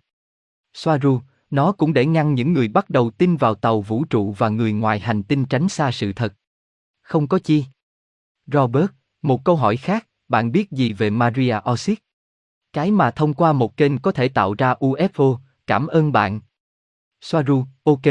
Soaru, 0.74 1.22
nó 1.50 1.72
cũng 1.72 1.94
để 1.94 2.06
ngăn 2.06 2.34
những 2.34 2.54
người 2.54 2.68
bắt 2.68 2.90
đầu 2.90 3.12
tin 3.12 3.38
vào 3.38 3.56
tàu 3.56 3.82
vũ 3.82 4.04
trụ 4.06 4.36
và 4.38 4.50
người 4.50 4.74
ngoài 4.74 5.00
hành 5.00 5.24
tinh 5.24 5.46
tránh 5.46 5.70
xa 5.70 5.92
sự 5.92 6.14
thật. 6.14 6.34
Không 7.02 7.28
có 7.28 7.40
chi. 7.40 7.66
Robert, 8.48 8.90
một 9.22 9.44
câu 9.44 9.56
hỏi 9.56 9.78
khác, 9.78 10.08
bạn 10.28 10.52
biết 10.52 10.72
gì 10.72 10.94
về 10.94 11.10
Maria 11.10 11.56
Osic? 11.72 12.04
Cái 12.74 12.92
mà 12.92 13.12
thông 13.12 13.34
qua 13.34 13.54
một 13.54 13.78
kênh 13.78 14.00
có 14.00 14.12
thể 14.12 14.28
tạo 14.28 14.56
ra 14.58 14.74
UFO, 14.80 15.38
cảm 15.68 15.88
ơn 15.88 16.12
bạn. 16.12 16.40
Soaru, 17.22 17.66
ok, 17.84 18.02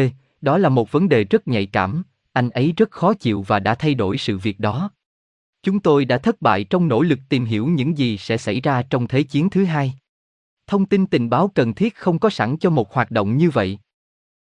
đó 0.40 0.58
là 0.58 0.68
một 0.68 0.92
vấn 0.92 1.08
đề 1.08 1.24
rất 1.24 1.48
nhạy 1.48 1.66
cảm, 1.66 2.02
anh 2.32 2.50
ấy 2.50 2.72
rất 2.76 2.90
khó 2.90 3.14
chịu 3.14 3.42
và 3.42 3.58
đã 3.58 3.74
thay 3.74 3.94
đổi 3.94 4.18
sự 4.18 4.38
việc 4.38 4.60
đó. 4.60 4.90
Chúng 5.62 5.80
tôi 5.80 6.04
đã 6.04 6.18
thất 6.18 6.42
bại 6.42 6.64
trong 6.64 6.88
nỗ 6.88 7.02
lực 7.02 7.18
tìm 7.28 7.44
hiểu 7.44 7.66
những 7.66 7.98
gì 7.98 8.18
sẽ 8.18 8.36
xảy 8.36 8.60
ra 8.60 8.82
trong 8.82 9.08
Thế 9.08 9.22
chiến 9.22 9.50
thứ 9.50 9.64
hai. 9.64 9.94
Thông 10.66 10.86
tin 10.86 11.06
tình 11.06 11.30
báo 11.30 11.48
cần 11.48 11.74
thiết 11.74 11.94
không 11.96 12.18
có 12.18 12.30
sẵn 12.30 12.58
cho 12.58 12.70
một 12.70 12.92
hoạt 12.92 13.10
động 13.10 13.36
như 13.36 13.50
vậy. 13.50 13.78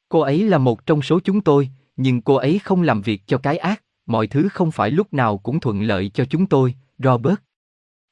Cô 0.10 0.20
ấy 0.20 0.44
là 0.44 0.58
một 0.58 0.86
trong 0.86 1.02
số 1.02 1.20
chúng 1.20 1.42
tôi, 1.42 1.70
nhưng 1.96 2.22
cô 2.22 2.36
ấy 2.36 2.60
không 2.60 2.82
làm 2.82 3.02
việc 3.02 3.22
cho 3.28 3.38
cái 3.38 3.58
ác, 3.58 3.84
mọi 4.06 4.28
thứ 4.28 4.50
không 4.50 4.72
phải 4.72 4.92
lúc 4.92 5.14
nào 5.14 5.38
cũng 5.38 5.60
thuận 5.60 5.82
lợi 5.82 6.12
cho 6.14 6.26
chúng 6.26 6.46
tôi, 6.46 6.76
Robert. 6.98 7.36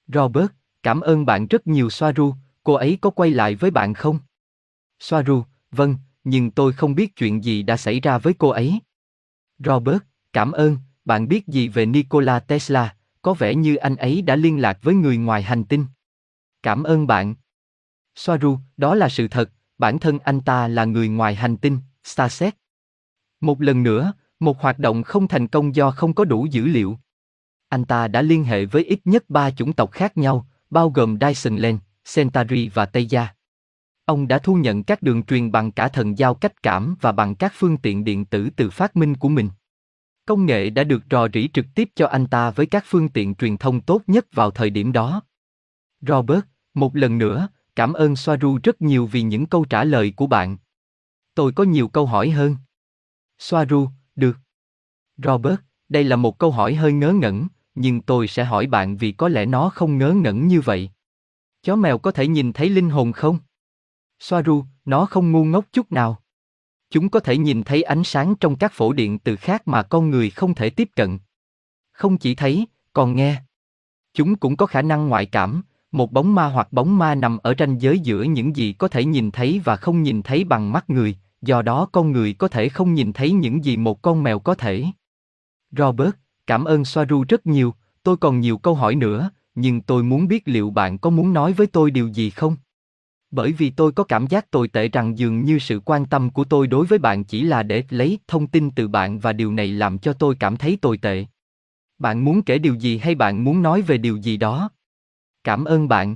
Robert, 0.08 0.48
cảm 0.84 1.02
ơn 1.02 1.26
bạn 1.26 1.48
rất 1.48 1.68
nhiều 1.68 1.90
Soaru, 1.90 2.34
cô 2.64 2.74
ấy 2.74 2.98
có 3.02 3.10
quay 3.10 3.32
lại 3.32 3.56
với 3.56 3.72
bạn 3.72 3.94
không? 3.94 4.20
Soaru, 5.00 5.44
vâng, 5.72 5.96
nhưng 6.26 6.52
tôi 6.52 6.74
không 6.74 6.96
biết 6.96 7.16
chuyện 7.16 7.44
gì 7.44 7.64
đã 7.64 7.78
xảy 7.78 8.00
ra 8.00 8.18
với 8.18 8.34
cô 8.34 8.50
ấy. 8.50 8.80
Robert, 9.60 9.98
cảm 10.34 10.52
ơn, 10.52 10.78
bạn 11.06 11.28
biết 11.28 11.48
gì 11.48 11.68
về 11.68 11.86
Nikola 11.86 12.40
Tesla, 12.40 12.96
có 13.22 13.34
vẻ 13.34 13.56
như 13.56 13.76
anh 13.76 13.96
ấy 13.96 14.22
đã 14.22 14.36
liên 14.36 14.62
lạc 14.62 14.80
với 14.82 14.96
người 14.96 15.18
ngoài 15.18 15.44
hành 15.44 15.64
tinh. 15.64 15.86
Cảm 16.64 16.84
ơn 16.84 17.08
bạn. 17.08 17.36
Soaru, 18.16 18.58
đó 18.78 18.96
là 18.96 19.10
sự 19.10 19.28
thật, 19.28 19.52
bản 19.78 20.00
thân 20.00 20.20
anh 20.20 20.42
ta 20.42 20.68
là 20.68 20.86
người 20.86 21.08
ngoài 21.08 21.36
hành 21.36 21.58
tinh, 21.58 21.80
Starset. 22.04 22.56
Một 23.42 23.62
lần 23.62 23.84
nữa, 23.84 24.14
một 24.40 24.62
hoạt 24.62 24.80
động 24.80 25.04
không 25.04 25.28
thành 25.28 25.48
công 25.48 25.76
do 25.76 25.92
không 25.92 26.14
có 26.14 26.26
đủ 26.26 26.46
dữ 26.46 26.66
liệu. 26.66 27.00
Anh 27.70 27.86
ta 27.86 28.08
đã 28.08 28.22
liên 28.22 28.44
hệ 28.44 28.66
với 28.66 28.84
ít 28.84 29.00
nhất 29.06 29.30
ba 29.30 29.52
chủng 29.52 29.74
tộc 29.74 29.92
khác 29.92 30.18
nhau, 30.18 30.48
bao 30.70 30.90
gồm 30.90 31.18
Dyson 31.22 31.58
Len, 31.58 31.80
Centauri 32.16 32.70
và 32.70 32.86
Tây 32.86 33.06
Gia. 33.06 33.35
Ông 34.06 34.28
đã 34.28 34.40
thu 34.40 34.56
nhận 34.56 34.84
các 34.84 35.02
đường 35.02 35.24
truyền 35.24 35.52
bằng 35.52 35.72
cả 35.72 35.88
thần 35.88 36.18
giao 36.18 36.34
cách 36.34 36.64
cảm 36.64 36.96
và 37.02 37.12
bằng 37.12 37.36
các 37.36 37.54
phương 37.56 37.78
tiện 37.78 38.04
điện 38.04 38.26
tử 38.26 38.50
từ 38.56 38.70
phát 38.70 38.96
minh 38.96 39.16
của 39.16 39.30
mình. 39.30 39.50
Công 40.26 40.46
nghệ 40.46 40.70
đã 40.70 40.84
được 40.84 41.04
rò 41.12 41.28
rỉ 41.34 41.48
trực 41.48 41.66
tiếp 41.76 41.90
cho 41.96 42.08
anh 42.08 42.28
ta 42.28 42.52
với 42.52 42.66
các 42.66 42.84
phương 42.88 43.10
tiện 43.10 43.36
truyền 43.36 43.58
thông 43.58 43.82
tốt 43.82 44.02
nhất 44.08 44.26
vào 44.32 44.52
thời 44.52 44.70
điểm 44.70 44.92
đó. 44.92 45.22
Robert, 46.02 46.42
một 46.74 46.96
lần 46.96 47.18
nữa, 47.18 47.48
cảm 47.76 47.94
ơn 47.94 48.16
Soaru 48.16 48.60
rất 48.64 48.82
nhiều 48.82 49.06
vì 49.06 49.22
những 49.22 49.46
câu 49.46 49.66
trả 49.66 49.84
lời 49.84 50.14
của 50.16 50.28
bạn. 50.28 50.58
Tôi 51.36 51.52
có 51.52 51.64
nhiều 51.64 51.88
câu 51.88 52.06
hỏi 52.06 52.30
hơn. 52.30 52.56
Soaru, 53.38 53.90
được. 54.16 54.38
Robert, 55.18 55.60
đây 55.90 56.04
là 56.04 56.16
một 56.16 56.38
câu 56.38 56.52
hỏi 56.52 56.76
hơi 56.76 56.94
ngớ 56.94 57.14
ngẩn, 57.14 57.48
nhưng 57.76 58.02
tôi 58.02 58.28
sẽ 58.28 58.44
hỏi 58.44 58.68
bạn 58.68 58.98
vì 58.98 59.12
có 59.12 59.28
lẽ 59.28 59.46
nó 59.46 59.70
không 59.70 59.98
ngớ 59.98 60.14
ngẩn 60.14 60.48
như 60.48 60.62
vậy. 60.62 60.90
Chó 61.64 61.76
mèo 61.76 61.98
có 61.98 62.12
thể 62.12 62.28
nhìn 62.28 62.54
thấy 62.54 62.70
linh 62.70 62.90
hồn 62.90 63.12
không? 63.12 63.40
Soaru, 64.28 64.64
nó 64.86 65.06
không 65.06 65.32
ngu 65.32 65.46
ngốc 65.46 65.66
chút 65.74 65.92
nào. 65.92 66.18
Chúng 66.90 67.10
có 67.10 67.20
thể 67.20 67.38
nhìn 67.38 67.64
thấy 67.64 67.84
ánh 67.84 68.04
sáng 68.04 68.36
trong 68.36 68.56
các 68.56 68.72
phổ 68.74 68.94
điện 68.94 69.20
từ 69.20 69.36
khác 69.36 69.68
mà 69.68 69.84
con 69.84 70.10
người 70.10 70.30
không 70.30 70.54
thể 70.54 70.70
tiếp 70.70 70.90
cận. 70.96 71.20
Không 71.92 72.18
chỉ 72.18 72.36
thấy, 72.36 72.68
còn 72.94 73.16
nghe. 73.16 73.42
Chúng 74.14 74.36
cũng 74.36 74.56
có 74.56 74.66
khả 74.66 74.82
năng 74.82 75.08
ngoại 75.08 75.26
cảm, 75.26 75.62
một 75.92 76.12
bóng 76.12 76.36
ma 76.36 76.46
hoặc 76.46 76.74
bóng 76.74 76.98
ma 76.98 77.16
nằm 77.16 77.38
ở 77.38 77.54
ranh 77.60 77.82
giới 77.82 78.00
giữa 78.00 78.24
những 78.24 78.56
gì 78.56 78.74
có 78.74 78.88
thể 78.88 79.06
nhìn 79.06 79.32
thấy 79.32 79.62
và 79.64 79.76
không 79.76 80.04
nhìn 80.04 80.22
thấy 80.22 80.44
bằng 80.44 80.72
mắt 80.72 80.90
người, 80.90 81.18
do 81.42 81.62
đó 81.62 81.88
con 81.92 82.12
người 82.12 82.34
có 82.34 82.48
thể 82.48 82.70
không 82.70 82.94
nhìn 82.94 83.14
thấy 83.14 83.32
những 83.32 83.66
gì 83.66 83.78
một 83.78 84.02
con 84.02 84.24
mèo 84.24 84.40
có 84.40 84.56
thể. 84.56 84.86
Robert, 85.72 86.12
cảm 86.48 86.66
ơn 86.66 86.86
Soaru 86.86 87.26
rất 87.30 87.46
nhiều, 87.46 87.74
tôi 88.04 88.18
còn 88.18 88.40
nhiều 88.40 88.58
câu 88.58 88.76
hỏi 88.76 88.96
nữa, 88.96 89.30
nhưng 89.56 89.82
tôi 89.82 90.04
muốn 90.04 90.28
biết 90.28 90.48
liệu 90.48 90.70
bạn 90.70 90.98
có 90.98 91.10
muốn 91.10 91.34
nói 91.34 91.54
với 91.54 91.68
tôi 91.68 91.92
điều 91.92 92.08
gì 92.08 92.30
không? 92.30 92.56
Bởi 93.36 93.52
vì 93.52 93.70
tôi 93.70 93.92
có 93.92 94.04
cảm 94.04 94.28
giác 94.28 94.52
tồi 94.52 94.68
tệ 94.68 94.88
rằng 94.88 95.18
dường 95.18 95.46
như 95.46 95.60
sự 95.60 95.80
quan 95.86 96.06
tâm 96.06 96.30
của 96.30 96.44
tôi 96.44 96.68
đối 96.68 96.86
với 96.86 97.00
bạn 97.00 97.24
chỉ 97.24 97.42
là 97.42 97.64
để 97.64 97.84
lấy 97.90 98.20
thông 98.28 98.48
tin 98.48 98.72
từ 98.72 98.88
bạn 98.88 99.20
và 99.20 99.34
điều 99.34 99.52
này 99.52 99.68
làm 99.68 99.98
cho 99.98 100.14
tôi 100.14 100.36
cảm 100.40 100.58
thấy 100.58 100.78
tồi 100.82 100.98
tệ. 100.98 101.26
Bạn 102.00 102.26
muốn 102.26 102.42
kể 102.42 102.58
điều 102.58 102.76
gì 102.76 102.98
hay 102.98 103.16
bạn 103.16 103.44
muốn 103.44 103.62
nói 103.62 103.82
về 103.82 103.98
điều 103.98 104.18
gì 104.18 104.38
đó? 104.38 104.70
Cảm 105.44 105.66
ơn 105.66 105.88
bạn. 105.88 106.16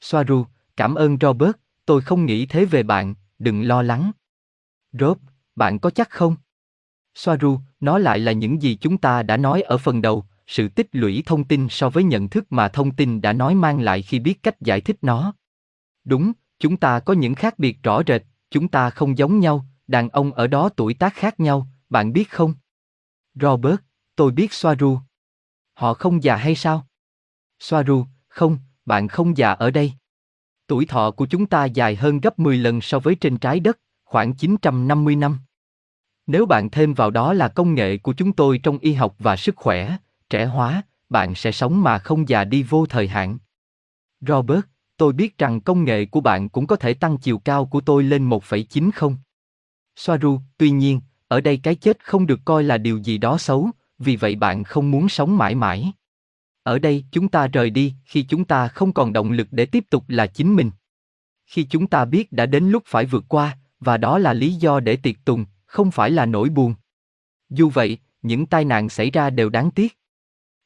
Soaru, 0.00 0.44
cảm 0.76 0.94
ơn 0.94 1.16
Robert, 1.20 1.52
tôi 1.86 2.00
không 2.00 2.26
nghĩ 2.26 2.46
thế 2.46 2.64
về 2.64 2.82
bạn, 2.82 3.14
đừng 3.38 3.62
lo 3.62 3.82
lắng. 3.82 4.10
Rob, 4.92 5.18
bạn 5.56 5.78
có 5.78 5.90
chắc 5.90 6.10
không? 6.10 6.36
Soaru, 7.14 7.58
nó 7.80 7.98
lại 7.98 8.18
là 8.18 8.32
những 8.32 8.62
gì 8.62 8.78
chúng 8.80 8.98
ta 8.98 9.22
đã 9.22 9.36
nói 9.36 9.62
ở 9.62 9.78
phần 9.78 10.02
đầu, 10.02 10.24
sự 10.46 10.68
tích 10.68 10.88
lũy 10.92 11.22
thông 11.26 11.44
tin 11.44 11.68
so 11.70 11.90
với 11.90 12.04
nhận 12.04 12.28
thức 12.28 12.52
mà 12.52 12.68
thông 12.68 12.90
tin 12.90 13.20
đã 13.20 13.32
nói 13.32 13.54
mang 13.54 13.80
lại 13.80 14.02
khi 14.02 14.18
biết 14.18 14.42
cách 14.42 14.60
giải 14.60 14.80
thích 14.80 14.96
nó. 15.02 15.34
Đúng, 16.04 16.32
chúng 16.58 16.76
ta 16.76 17.00
có 17.00 17.12
những 17.12 17.34
khác 17.34 17.58
biệt 17.58 17.82
rõ 17.82 18.02
rệt, 18.06 18.22
chúng 18.50 18.68
ta 18.68 18.90
không 18.90 19.18
giống 19.18 19.40
nhau, 19.40 19.66
đàn 19.86 20.08
ông 20.08 20.32
ở 20.32 20.46
đó 20.46 20.68
tuổi 20.76 20.94
tác 20.94 21.14
khác 21.14 21.40
nhau, 21.40 21.68
bạn 21.88 22.12
biết 22.12 22.30
không? 22.30 22.54
Robert, 23.34 23.76
tôi 24.16 24.32
biết 24.32 24.52
Soaru. 24.52 24.98
Họ 25.74 25.94
không 25.94 26.22
già 26.22 26.36
hay 26.36 26.54
sao? 26.54 26.86
Soaru, 27.58 28.06
không, 28.28 28.58
bạn 28.86 29.08
không 29.08 29.36
già 29.36 29.52
ở 29.52 29.70
đây. 29.70 29.92
Tuổi 30.66 30.86
thọ 30.86 31.10
của 31.10 31.26
chúng 31.26 31.46
ta 31.46 31.64
dài 31.64 31.96
hơn 31.96 32.20
gấp 32.20 32.38
10 32.38 32.56
lần 32.56 32.80
so 32.80 32.98
với 32.98 33.14
trên 33.14 33.38
trái 33.38 33.60
đất, 33.60 33.78
khoảng 34.04 34.32
950 34.32 35.16
năm. 35.16 35.38
Nếu 36.26 36.46
bạn 36.46 36.70
thêm 36.70 36.94
vào 36.94 37.10
đó 37.10 37.32
là 37.32 37.48
công 37.48 37.74
nghệ 37.74 37.96
của 37.96 38.12
chúng 38.12 38.32
tôi 38.32 38.60
trong 38.62 38.78
y 38.78 38.92
học 38.92 39.14
và 39.18 39.36
sức 39.36 39.56
khỏe, 39.56 39.96
trẻ 40.30 40.44
hóa, 40.44 40.82
bạn 41.08 41.34
sẽ 41.34 41.52
sống 41.52 41.82
mà 41.82 41.98
không 41.98 42.28
già 42.28 42.44
đi 42.44 42.62
vô 42.62 42.86
thời 42.86 43.08
hạn. 43.08 43.38
Robert, 44.20 44.60
tôi 45.00 45.12
biết 45.12 45.38
rằng 45.38 45.60
công 45.60 45.84
nghệ 45.84 46.06
của 46.06 46.20
bạn 46.20 46.48
cũng 46.48 46.66
có 46.66 46.76
thể 46.76 46.94
tăng 46.94 47.18
chiều 47.18 47.38
cao 47.38 47.66
của 47.66 47.80
tôi 47.80 48.02
lên 48.02 48.28
1,90. 48.28 49.16
Soaru, 49.96 50.40
tuy 50.58 50.70
nhiên, 50.70 51.00
ở 51.28 51.40
đây 51.40 51.60
cái 51.62 51.74
chết 51.74 52.04
không 52.04 52.26
được 52.26 52.40
coi 52.44 52.64
là 52.64 52.78
điều 52.78 52.98
gì 52.98 53.18
đó 53.18 53.38
xấu, 53.38 53.70
vì 53.98 54.16
vậy 54.16 54.36
bạn 54.36 54.64
không 54.64 54.90
muốn 54.90 55.08
sống 55.08 55.38
mãi 55.38 55.54
mãi. 55.54 55.92
Ở 56.62 56.78
đây 56.78 57.04
chúng 57.12 57.28
ta 57.28 57.46
rời 57.46 57.70
đi 57.70 57.94
khi 58.04 58.22
chúng 58.22 58.44
ta 58.44 58.68
không 58.68 58.92
còn 58.92 59.12
động 59.12 59.32
lực 59.32 59.48
để 59.50 59.66
tiếp 59.66 59.84
tục 59.90 60.04
là 60.08 60.26
chính 60.26 60.56
mình. 60.56 60.70
Khi 61.46 61.66
chúng 61.70 61.86
ta 61.86 62.04
biết 62.04 62.32
đã 62.32 62.46
đến 62.46 62.70
lúc 62.70 62.82
phải 62.86 63.06
vượt 63.06 63.24
qua, 63.28 63.58
và 63.80 63.96
đó 63.96 64.18
là 64.18 64.32
lý 64.32 64.52
do 64.52 64.80
để 64.80 64.96
tiệc 64.96 65.16
tùng, 65.24 65.44
không 65.66 65.90
phải 65.90 66.10
là 66.10 66.26
nỗi 66.26 66.48
buồn. 66.48 66.74
Dù 67.50 67.68
vậy, 67.68 67.98
những 68.22 68.46
tai 68.46 68.64
nạn 68.64 68.88
xảy 68.88 69.10
ra 69.10 69.30
đều 69.30 69.48
đáng 69.48 69.70
tiếc. 69.70 69.98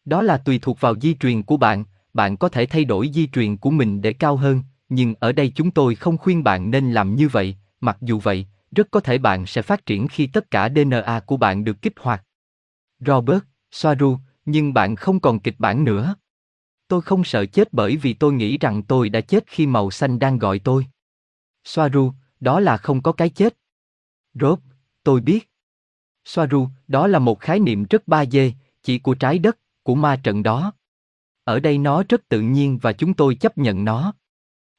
Đó 0.05 0.23
là 0.23 0.37
tùy 0.37 0.59
thuộc 0.59 0.81
vào 0.81 0.95
di 1.01 1.15
truyền 1.15 1.43
của 1.43 1.57
bạn, 1.57 1.85
bạn 2.15 2.37
có 2.37 2.49
thể 2.49 2.67
thay 2.67 2.85
đổi 2.85 3.11
di 3.15 3.27
truyền 3.27 3.57
của 3.57 3.71
mình 3.71 4.03
để 4.03 4.13
cao 4.13 4.37
hơn, 4.37 4.63
nhưng 4.89 5.15
ở 5.21 5.33
đây 5.33 5.53
chúng 5.55 5.71
tôi 5.71 5.95
không 5.95 6.19
khuyên 6.19 6.45
bạn 6.45 6.71
nên 6.71 6.93
làm 6.93 7.15
như 7.15 7.29
vậy, 7.29 7.57
mặc 7.81 7.97
dù 8.01 8.19
vậy, 8.19 8.47
rất 8.71 8.91
có 8.91 9.01
thể 9.01 9.19
bạn 9.19 9.47
sẽ 9.47 9.63
phát 9.63 9.87
triển 9.87 10.09
khi 10.09 10.27
tất 10.27 10.51
cả 10.51 10.69
DNA 10.69 11.21
của 11.27 11.37
bạn 11.37 11.65
được 11.65 11.83
kích 11.83 11.95
hoạt. 12.01 12.25
Robert, 13.01 13.43
Soaru, 13.71 14.19
nhưng 14.45 14.75
bạn 14.75 14.97
không 14.97 15.21
còn 15.21 15.41
kịch 15.41 15.55
bản 15.59 15.85
nữa. 15.85 16.15
Tôi 16.89 17.03
không 17.03 17.25
sợ 17.25 17.47
chết 17.47 17.73
bởi 17.73 17.97
vì 17.97 18.15
tôi 18.15 18.33
nghĩ 18.33 18.59
rằng 18.59 18.83
tôi 18.83 19.09
đã 19.09 19.21
chết 19.21 19.45
khi 19.47 19.67
màu 19.67 19.91
xanh 19.91 20.19
đang 20.19 20.39
gọi 20.39 20.59
tôi. 20.59 20.87
Soaru, 21.65 22.13
đó 22.41 22.61
là 22.61 22.77
không 22.77 23.03
có 23.03 23.13
cái 23.13 23.29
chết. 23.29 23.57
Rob, 24.35 24.59
tôi 25.03 25.21
biết. 25.21 25.51
Soaru, 26.25 26.69
đó 26.89 27.07
là 27.07 27.19
một 27.19 27.41
khái 27.41 27.61
niệm 27.61 27.85
rất 27.91 28.09
ba 28.09 28.27
dê, 28.27 28.53
chỉ 28.83 28.99
của 28.99 29.15
trái 29.15 29.39
đất, 29.39 29.59
của 29.83 29.95
ma 29.95 30.21
trận 30.23 30.43
đó. 30.43 30.73
Ở 31.45 31.61
đây 31.61 31.79
nó 31.79 32.03
rất 32.09 32.29
tự 32.29 32.41
nhiên 32.41 32.79
và 32.83 32.93
chúng 32.93 33.15
tôi 33.15 33.35
chấp 33.35 33.59
nhận 33.59 33.85
nó. 33.85 34.13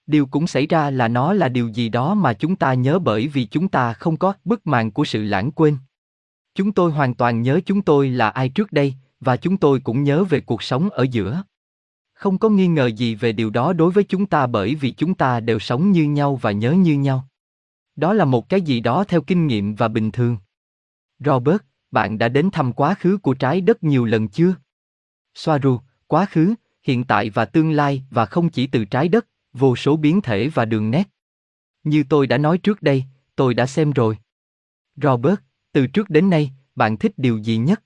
Điều 0.07 0.25
cũng 0.25 0.47
xảy 0.47 0.67
ra 0.67 0.89
là 0.89 1.07
nó 1.07 1.33
là 1.33 1.49
điều 1.49 1.67
gì 1.67 1.89
đó 1.89 2.13
mà 2.13 2.33
chúng 2.33 2.55
ta 2.55 2.73
nhớ 2.73 2.99
bởi 2.99 3.27
vì 3.27 3.45
chúng 3.45 3.67
ta 3.67 3.93
không 3.93 4.17
có 4.17 4.33
bức 4.45 4.67
màn 4.67 4.91
của 4.91 5.05
sự 5.05 5.23
lãng 5.23 5.51
quên. 5.51 5.77
Chúng 6.55 6.71
tôi 6.71 6.91
hoàn 6.91 7.13
toàn 7.13 7.41
nhớ 7.41 7.59
chúng 7.65 7.81
tôi 7.81 8.09
là 8.09 8.29
ai 8.29 8.49
trước 8.49 8.71
đây, 8.71 8.93
và 9.19 9.37
chúng 9.37 9.57
tôi 9.57 9.79
cũng 9.79 10.03
nhớ 10.03 10.23
về 10.23 10.41
cuộc 10.41 10.63
sống 10.63 10.89
ở 10.89 11.05
giữa. 11.11 11.43
Không 12.13 12.37
có 12.37 12.49
nghi 12.49 12.67
ngờ 12.67 12.87
gì 12.87 13.15
về 13.15 13.31
điều 13.31 13.49
đó 13.49 13.73
đối 13.73 13.91
với 13.91 14.03
chúng 14.03 14.25
ta 14.25 14.47
bởi 14.47 14.75
vì 14.75 14.91
chúng 14.91 15.13
ta 15.13 15.39
đều 15.39 15.59
sống 15.59 15.91
như 15.91 16.03
nhau 16.03 16.35
và 16.35 16.51
nhớ 16.51 16.71
như 16.71 16.93
nhau. 16.93 17.27
Đó 17.95 18.13
là 18.13 18.25
một 18.25 18.49
cái 18.49 18.61
gì 18.61 18.79
đó 18.79 19.03
theo 19.03 19.21
kinh 19.21 19.47
nghiệm 19.47 19.75
và 19.75 19.87
bình 19.87 20.11
thường. 20.11 20.37
Robert, 21.19 21.61
bạn 21.91 22.17
đã 22.17 22.29
đến 22.29 22.49
thăm 22.51 22.73
quá 22.73 22.95
khứ 22.99 23.17
của 23.17 23.33
trái 23.33 23.61
đất 23.61 23.83
nhiều 23.83 24.05
lần 24.05 24.27
chưa? 24.27 24.55
Soaru, 25.35 25.79
quá 26.07 26.25
khứ, 26.25 26.53
hiện 26.83 27.03
tại 27.03 27.29
và 27.29 27.45
tương 27.45 27.71
lai 27.71 28.03
và 28.09 28.25
không 28.25 28.49
chỉ 28.49 28.67
từ 28.67 28.85
trái 28.85 29.07
đất, 29.07 29.27
vô 29.53 29.75
số 29.75 29.97
biến 29.97 30.21
thể 30.21 30.47
và 30.47 30.65
đường 30.65 30.91
nét. 30.91 31.09
Như 31.83 32.03
tôi 32.09 32.27
đã 32.27 32.37
nói 32.37 32.57
trước 32.57 32.81
đây, 32.81 33.03
tôi 33.35 33.53
đã 33.53 33.65
xem 33.65 33.91
rồi. 33.91 34.17
Robert, 34.95 35.35
từ 35.71 35.87
trước 35.87 36.09
đến 36.09 36.29
nay, 36.29 36.51
bạn 36.75 36.97
thích 36.97 37.11
điều 37.17 37.37
gì 37.37 37.57
nhất? 37.57 37.83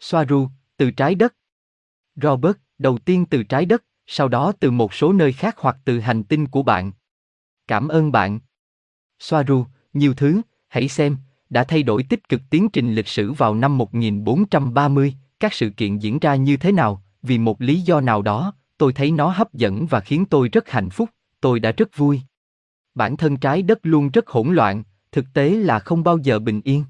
Soaru, 0.00 0.48
từ 0.76 0.90
trái 0.90 1.14
đất. 1.14 1.34
Robert, 2.22 2.56
đầu 2.78 2.98
tiên 2.98 3.26
từ 3.26 3.42
trái 3.42 3.66
đất, 3.66 3.84
sau 4.06 4.28
đó 4.28 4.52
từ 4.60 4.70
một 4.70 4.94
số 4.94 5.12
nơi 5.12 5.32
khác 5.32 5.56
hoặc 5.58 5.76
từ 5.84 6.00
hành 6.00 6.24
tinh 6.24 6.46
của 6.46 6.62
bạn. 6.62 6.92
Cảm 7.68 7.88
ơn 7.88 8.12
bạn. 8.12 8.40
Soaru, 9.18 9.66
nhiều 9.92 10.14
thứ, 10.14 10.40
hãy 10.68 10.88
xem, 10.88 11.16
đã 11.50 11.64
thay 11.64 11.82
đổi 11.82 12.02
tích 12.02 12.28
cực 12.28 12.40
tiến 12.50 12.68
trình 12.72 12.94
lịch 12.94 13.08
sử 13.08 13.32
vào 13.32 13.54
năm 13.54 13.78
1430, 13.78 15.14
các 15.40 15.54
sự 15.54 15.70
kiện 15.70 15.98
diễn 15.98 16.18
ra 16.18 16.34
như 16.34 16.56
thế 16.56 16.72
nào, 16.72 17.02
vì 17.26 17.38
một 17.38 17.60
lý 17.60 17.80
do 17.80 18.00
nào 18.00 18.22
đó, 18.22 18.52
tôi 18.78 18.92
thấy 18.92 19.10
nó 19.10 19.28
hấp 19.28 19.54
dẫn 19.54 19.86
và 19.86 20.00
khiến 20.00 20.26
tôi 20.26 20.48
rất 20.48 20.70
hạnh 20.70 20.90
phúc, 20.90 21.10
tôi 21.40 21.60
đã 21.60 21.72
rất 21.72 21.96
vui. 21.96 22.20
Bản 22.94 23.16
thân 23.16 23.36
trái 23.36 23.62
đất 23.62 23.78
luôn 23.82 24.08
rất 24.08 24.28
hỗn 24.28 24.54
loạn, 24.54 24.82
thực 25.12 25.24
tế 25.34 25.50
là 25.50 25.78
không 25.78 26.04
bao 26.04 26.18
giờ 26.18 26.38
bình 26.38 26.60
yên. 26.64 26.84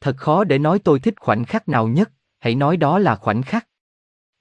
Thật 0.00 0.16
khó 0.16 0.44
để 0.44 0.58
nói 0.58 0.78
tôi 0.78 1.00
thích 1.00 1.14
khoảnh 1.20 1.44
khắc 1.44 1.68
nào 1.68 1.88
nhất, 1.88 2.10
hãy 2.38 2.54
nói 2.54 2.76
đó 2.76 2.98
là 2.98 3.16
khoảnh 3.16 3.42
khắc. 3.42 3.68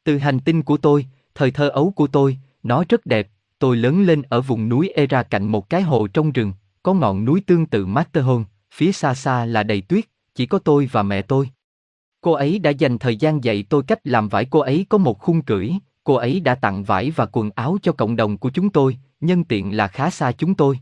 Từ 0.03 0.17
hành 0.17 0.39
tinh 0.39 0.63
của 0.63 0.77
tôi, 0.77 1.07
thời 1.35 1.51
thơ 1.51 1.69
ấu 1.69 1.91
của 1.91 2.07
tôi, 2.07 2.37
nó 2.63 2.83
rất 2.89 3.05
đẹp, 3.05 3.27
tôi 3.59 3.77
lớn 3.77 4.03
lên 4.03 4.21
ở 4.21 4.41
vùng 4.41 4.69
núi 4.69 4.89
Era 4.89 5.23
cạnh 5.23 5.47
một 5.47 5.69
cái 5.69 5.81
hồ 5.81 6.07
trong 6.07 6.31
rừng, 6.31 6.53
có 6.83 6.93
ngọn 6.93 7.25
núi 7.25 7.41
tương 7.47 7.65
tự 7.65 7.85
Matterhorn, 7.85 8.43
phía 8.71 8.91
xa 8.91 9.13
xa 9.13 9.45
là 9.45 9.63
đầy 9.63 9.81
tuyết, 9.81 10.05
chỉ 10.35 10.45
có 10.45 10.59
tôi 10.59 10.89
và 10.91 11.03
mẹ 11.03 11.21
tôi. 11.21 11.49
Cô 12.23 12.31
ấy 12.31 12.59
đã 12.59 12.69
dành 12.69 12.97
thời 12.97 13.15
gian 13.15 13.43
dạy 13.43 13.63
tôi 13.69 13.83
cách 13.83 13.99
làm 14.03 14.29
vải 14.29 14.45
cô 14.45 14.59
ấy 14.59 14.85
có 14.89 14.97
một 14.97 15.19
khung 15.19 15.41
cửi. 15.41 15.73
cô 16.03 16.13
ấy 16.13 16.39
đã 16.39 16.55
tặng 16.55 16.83
vải 16.83 17.11
và 17.11 17.25
quần 17.25 17.49
áo 17.55 17.77
cho 17.81 17.91
cộng 17.91 18.15
đồng 18.15 18.37
của 18.37 18.49
chúng 18.49 18.69
tôi, 18.69 18.97
nhân 19.21 19.43
tiện 19.43 19.77
là 19.77 19.87
khá 19.87 20.09
xa 20.09 20.31
chúng 20.31 20.55
tôi. 20.55 20.79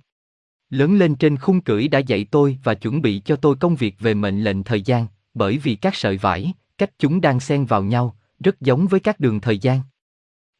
Lớn 0.69 0.97
lên 0.97 1.15
trên 1.15 1.37
khung 1.37 1.61
cửi 1.61 1.87
đã 1.87 1.99
dạy 1.99 2.25
tôi 2.31 2.57
và 2.63 2.73
chuẩn 2.73 3.01
bị 3.01 3.21
cho 3.25 3.35
tôi 3.35 3.55
công 3.55 3.75
việc 3.75 3.95
về 3.99 4.13
mệnh 4.13 4.43
lệnh 4.43 4.63
thời 4.63 4.81
gian, 4.81 5.07
bởi 5.33 5.57
vì 5.57 5.75
các 5.75 5.95
sợi 5.95 6.17
vải, 6.17 6.53
cách 6.77 6.91
chúng 6.99 7.21
đang 7.21 7.39
xen 7.39 7.65
vào 7.65 7.83
nhau, 7.83 8.15
rất 8.39 8.61
giống 8.61 8.87
với 8.87 8.99
các 8.99 9.19
đường 9.19 9.41
thời 9.41 9.57
gian. 9.57 9.81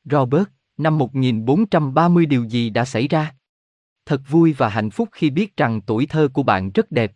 Robert, 0.03 0.47
năm 0.77 0.97
1430 0.97 2.25
điều 2.25 2.43
gì 2.43 2.69
đã 2.69 2.85
xảy 2.85 3.07
ra? 3.07 3.35
Thật 4.05 4.21
vui 4.29 4.53
và 4.53 4.69
hạnh 4.69 4.89
phúc 4.89 5.09
khi 5.11 5.29
biết 5.29 5.57
rằng 5.57 5.81
tuổi 5.81 6.05
thơ 6.05 6.27
của 6.33 6.43
bạn 6.43 6.71
rất 6.71 6.91
đẹp. 6.91 7.11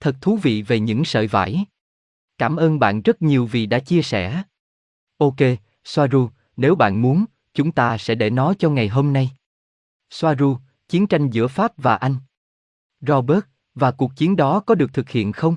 Thật 0.00 0.16
thú 0.20 0.36
vị 0.42 0.62
về 0.62 0.80
những 0.80 1.04
sợi 1.04 1.26
vải. 1.26 1.64
Cảm 2.38 2.56
ơn 2.56 2.78
bạn 2.78 3.02
rất 3.02 3.22
nhiều 3.22 3.46
vì 3.46 3.66
đã 3.66 3.78
chia 3.78 4.02
sẻ. 4.02 4.42
Ok, 5.18 5.36
Soaru, 5.84 6.30
nếu 6.56 6.74
bạn 6.74 7.02
muốn, 7.02 7.24
chúng 7.54 7.72
ta 7.72 7.98
sẽ 7.98 8.14
để 8.14 8.30
nó 8.30 8.54
cho 8.58 8.70
ngày 8.70 8.88
hôm 8.88 9.12
nay. 9.12 9.30
Soaru, 10.10 10.56
chiến 10.88 11.06
tranh 11.06 11.30
giữa 11.30 11.48
Pháp 11.48 11.72
và 11.76 11.96
Anh. 11.96 12.16
Robert, 13.00 13.44
và 13.74 13.90
cuộc 13.90 14.16
chiến 14.16 14.36
đó 14.36 14.60
có 14.60 14.74
được 14.74 14.92
thực 14.92 15.08
hiện 15.08 15.32
không? 15.32 15.56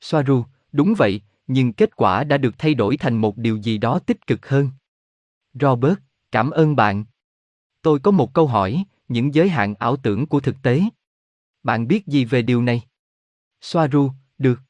Soaru, 0.00 0.44
đúng 0.72 0.94
vậy, 0.98 1.22
nhưng 1.46 1.72
kết 1.72 1.96
quả 1.96 2.24
đã 2.24 2.38
được 2.38 2.54
thay 2.58 2.74
đổi 2.74 2.96
thành 2.96 3.16
một 3.16 3.36
điều 3.36 3.56
gì 3.56 3.78
đó 3.78 3.98
tích 3.98 4.26
cực 4.26 4.48
hơn. 4.48 4.70
Robert, 5.54 5.98
cảm 6.32 6.50
ơn 6.50 6.76
bạn. 6.76 7.04
Tôi 7.82 8.00
có 8.00 8.10
một 8.10 8.34
câu 8.34 8.46
hỏi, 8.46 8.84
những 9.08 9.34
giới 9.34 9.48
hạn 9.48 9.74
ảo 9.74 9.96
tưởng 9.96 10.26
của 10.26 10.40
thực 10.40 10.56
tế. 10.62 10.82
Bạn 11.62 11.88
biết 11.88 12.06
gì 12.06 12.24
về 12.24 12.42
điều 12.42 12.62
này? 12.62 12.82
Soaru, 13.60 14.12
được. 14.38 14.60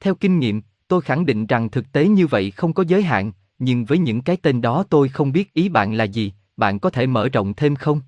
Theo 0.00 0.14
kinh 0.14 0.38
nghiệm, 0.38 0.62
tôi 0.88 1.00
khẳng 1.00 1.26
định 1.26 1.46
rằng 1.46 1.70
thực 1.70 1.92
tế 1.92 2.08
như 2.08 2.26
vậy 2.26 2.50
không 2.50 2.72
có 2.72 2.84
giới 2.88 3.02
hạn, 3.02 3.32
nhưng 3.58 3.84
với 3.84 3.98
những 3.98 4.22
cái 4.22 4.36
tên 4.36 4.60
đó 4.60 4.84
tôi 4.90 5.08
không 5.08 5.32
biết 5.32 5.52
ý 5.52 5.68
bạn 5.68 5.94
là 5.94 6.04
gì, 6.04 6.32
bạn 6.56 6.78
có 6.78 6.90
thể 6.90 7.06
mở 7.06 7.28
rộng 7.28 7.54
thêm 7.54 7.76
không? 7.76 8.00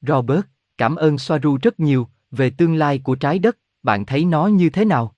Robert, 0.00 0.40
cảm 0.78 0.96
ơn 0.96 1.18
Soaru 1.18 1.58
rất 1.62 1.80
nhiều, 1.80 2.08
về 2.30 2.50
tương 2.50 2.74
lai 2.74 2.98
của 2.98 3.14
trái 3.14 3.38
đất, 3.38 3.58
bạn 3.82 4.06
thấy 4.06 4.24
nó 4.24 4.46
như 4.46 4.70
thế 4.70 4.84
nào? 4.84 5.14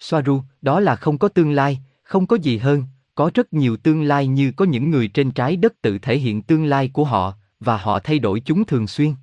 Soaru, 0.00 0.42
đó 0.62 0.80
là 0.80 0.96
không 0.96 1.18
có 1.18 1.28
tương 1.28 1.52
lai, 1.52 1.80
không 2.02 2.26
có 2.26 2.36
gì 2.36 2.58
hơn, 2.58 2.84
có 3.14 3.30
rất 3.34 3.52
nhiều 3.52 3.76
tương 3.76 4.02
lai 4.02 4.26
như 4.26 4.52
có 4.56 4.64
những 4.64 4.90
người 4.90 5.08
trên 5.08 5.30
trái 5.30 5.56
đất 5.56 5.82
tự 5.82 5.98
thể 5.98 6.18
hiện 6.18 6.42
tương 6.42 6.64
lai 6.64 6.90
của 6.92 7.04
họ, 7.04 7.34
và 7.60 7.76
họ 7.76 7.98
thay 7.98 8.18
đổi 8.18 8.40
chúng 8.40 8.64
thường 8.64 8.86
xuyên. 8.86 9.14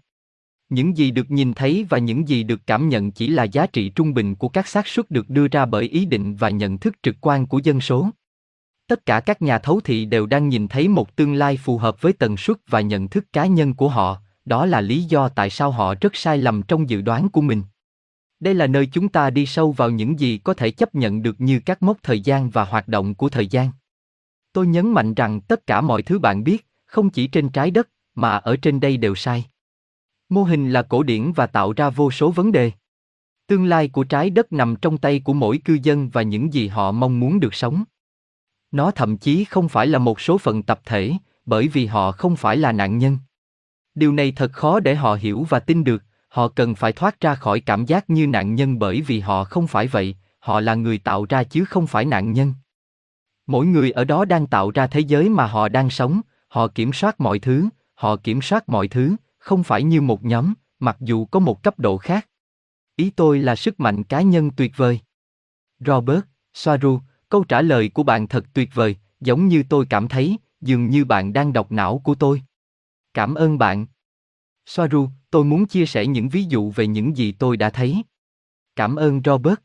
Những 0.75 0.97
gì 0.97 1.11
được 1.11 1.31
nhìn 1.31 1.53
thấy 1.53 1.85
và 1.89 1.97
những 1.97 2.27
gì 2.27 2.43
được 2.43 2.61
cảm 2.67 2.89
nhận 2.89 3.11
chỉ 3.11 3.27
là 3.27 3.43
giá 3.43 3.67
trị 3.67 3.89
trung 3.89 4.13
bình 4.13 4.35
của 4.35 4.49
các 4.49 4.67
xác 4.67 4.87
suất 4.87 5.11
được 5.11 5.29
đưa 5.29 5.47
ra 5.47 5.65
bởi 5.65 5.83
ý 5.83 6.05
định 6.05 6.35
và 6.35 6.49
nhận 6.49 6.77
thức 6.77 6.95
trực 7.03 7.15
quan 7.21 7.45
của 7.45 7.59
dân 7.59 7.81
số. 7.81 8.09
Tất 8.87 9.05
cả 9.05 9.19
các 9.19 9.41
nhà 9.41 9.59
thấu 9.59 9.79
thị 9.79 10.05
đều 10.05 10.25
đang 10.25 10.49
nhìn 10.49 10.67
thấy 10.67 10.87
một 10.87 11.15
tương 11.15 11.33
lai 11.33 11.57
phù 11.57 11.77
hợp 11.77 12.01
với 12.01 12.13
tần 12.13 12.37
suất 12.37 12.57
và 12.67 12.81
nhận 12.81 13.07
thức 13.07 13.25
cá 13.33 13.45
nhân 13.45 13.73
của 13.73 13.89
họ, 13.89 14.21
đó 14.45 14.65
là 14.65 14.81
lý 14.81 15.03
do 15.03 15.29
tại 15.29 15.49
sao 15.49 15.71
họ 15.71 15.95
rất 16.01 16.15
sai 16.15 16.37
lầm 16.37 16.61
trong 16.61 16.89
dự 16.89 17.01
đoán 17.01 17.29
của 17.29 17.41
mình. 17.41 17.63
Đây 18.39 18.53
là 18.53 18.67
nơi 18.67 18.85
chúng 18.85 19.09
ta 19.09 19.29
đi 19.29 19.45
sâu 19.45 19.71
vào 19.71 19.89
những 19.89 20.19
gì 20.19 20.37
có 20.37 20.53
thể 20.53 20.71
chấp 20.71 20.95
nhận 20.95 21.21
được 21.21 21.41
như 21.41 21.59
các 21.59 21.83
mốc 21.83 21.97
thời 22.03 22.19
gian 22.19 22.49
và 22.49 22.65
hoạt 22.65 22.87
động 22.87 23.15
của 23.15 23.29
thời 23.29 23.47
gian. 23.47 23.69
Tôi 24.53 24.67
nhấn 24.67 24.91
mạnh 24.91 25.13
rằng 25.13 25.41
tất 25.41 25.67
cả 25.67 25.81
mọi 25.81 26.01
thứ 26.01 26.19
bạn 26.19 26.43
biết, 26.43 26.67
không 26.85 27.09
chỉ 27.09 27.27
trên 27.27 27.49
trái 27.49 27.71
đất, 27.71 27.89
mà 28.15 28.37
ở 28.37 28.55
trên 28.55 28.79
đây 28.79 28.97
đều 28.97 29.15
sai. 29.15 29.45
Mô 30.29 30.43
hình 30.43 30.71
là 30.71 30.81
cổ 30.81 31.03
điển 31.03 31.31
và 31.31 31.47
tạo 31.47 31.73
ra 31.73 31.89
vô 31.89 32.11
số 32.11 32.31
vấn 32.31 32.51
đề. 32.51 32.71
Tương 33.47 33.65
lai 33.65 33.87
của 33.87 34.03
trái 34.03 34.29
đất 34.29 34.53
nằm 34.53 34.75
trong 34.75 34.97
tay 34.97 35.19
của 35.19 35.33
mỗi 35.33 35.57
cư 35.57 35.77
dân 35.83 36.09
và 36.09 36.21
những 36.21 36.53
gì 36.53 36.67
họ 36.67 36.91
mong 36.91 37.19
muốn 37.19 37.39
được 37.39 37.53
sống. 37.53 37.83
Nó 38.71 38.91
thậm 38.91 39.17
chí 39.17 39.43
không 39.45 39.69
phải 39.69 39.87
là 39.87 39.99
một 39.99 40.21
số 40.21 40.37
phận 40.37 40.63
tập 40.63 40.79
thể, 40.85 41.13
bởi 41.45 41.67
vì 41.67 41.85
họ 41.85 42.11
không 42.11 42.35
phải 42.35 42.57
là 42.57 42.71
nạn 42.71 42.97
nhân. 42.97 43.17
Điều 43.95 44.13
này 44.13 44.31
thật 44.31 44.51
khó 44.53 44.79
để 44.79 44.95
họ 44.95 45.15
hiểu 45.15 45.45
và 45.49 45.59
tin 45.59 45.83
được, 45.83 46.03
họ 46.27 46.47
cần 46.47 46.75
phải 46.75 46.91
thoát 46.91 47.19
ra 47.19 47.35
khỏi 47.35 47.59
cảm 47.59 47.85
giác 47.85 48.09
như 48.09 48.27
nạn 48.27 48.55
nhân 48.55 48.79
bởi 48.79 49.01
vì 49.01 49.19
họ 49.19 49.43
không 49.43 49.67
phải 49.67 49.87
vậy, 49.87 50.15
họ 50.39 50.59
là 50.59 50.75
người 50.75 50.97
tạo 50.97 51.25
ra 51.29 51.43
chứ 51.43 51.65
không 51.65 51.87
phải 51.87 52.05
nạn 52.05 52.31
nhân. 52.31 52.53
Mỗi 53.47 53.65
người 53.65 53.91
ở 53.91 54.03
đó 54.03 54.25
đang 54.25 54.47
tạo 54.47 54.71
ra 54.71 54.87
thế 54.87 54.99
giới 54.99 55.29
mà 55.29 55.45
họ 55.45 55.69
đang 55.69 55.89
sống, 55.89 56.21
họ 56.47 56.67
kiểm 56.67 56.93
soát 56.93 57.21
mọi 57.21 57.39
thứ, 57.39 57.69
họ 57.93 58.15
kiểm 58.15 58.41
soát 58.41 58.69
mọi 58.69 58.87
thứ, 58.87 59.15
không 59.45 59.63
phải 59.63 59.83
như 59.83 60.01
một 60.01 60.23
nhóm, 60.23 60.53
mặc 60.79 60.97
dù 60.99 61.25
có 61.25 61.39
một 61.39 61.63
cấp 61.63 61.79
độ 61.79 61.97
khác. 61.97 62.29
Ý 62.95 63.09
tôi 63.09 63.39
là 63.39 63.55
sức 63.55 63.79
mạnh 63.79 64.03
cá 64.03 64.21
nhân 64.21 64.51
tuyệt 64.51 64.71
vời. 64.75 64.99
Robert, 65.79 66.21
Soaru, 66.53 66.99
câu 67.29 67.43
trả 67.43 67.61
lời 67.61 67.89
của 67.89 68.03
bạn 68.03 68.27
thật 68.27 68.45
tuyệt 68.53 68.69
vời, 68.73 68.95
giống 69.19 69.47
như 69.47 69.63
tôi 69.69 69.85
cảm 69.89 70.07
thấy, 70.07 70.37
dường 70.61 70.89
như 70.89 71.05
bạn 71.05 71.33
đang 71.33 71.53
đọc 71.53 71.71
não 71.71 71.99
của 71.99 72.15
tôi. 72.15 72.41
Cảm 73.13 73.35
ơn 73.35 73.57
bạn. 73.57 73.85
Soaru, 74.65 75.09
tôi 75.31 75.43
muốn 75.43 75.65
chia 75.65 75.85
sẻ 75.85 76.07
những 76.07 76.29
ví 76.29 76.43
dụ 76.43 76.71
về 76.71 76.87
những 76.87 77.17
gì 77.17 77.31
tôi 77.31 77.57
đã 77.57 77.69
thấy. 77.69 78.03
Cảm 78.75 78.95
ơn 78.95 79.21
Robert. 79.25 79.59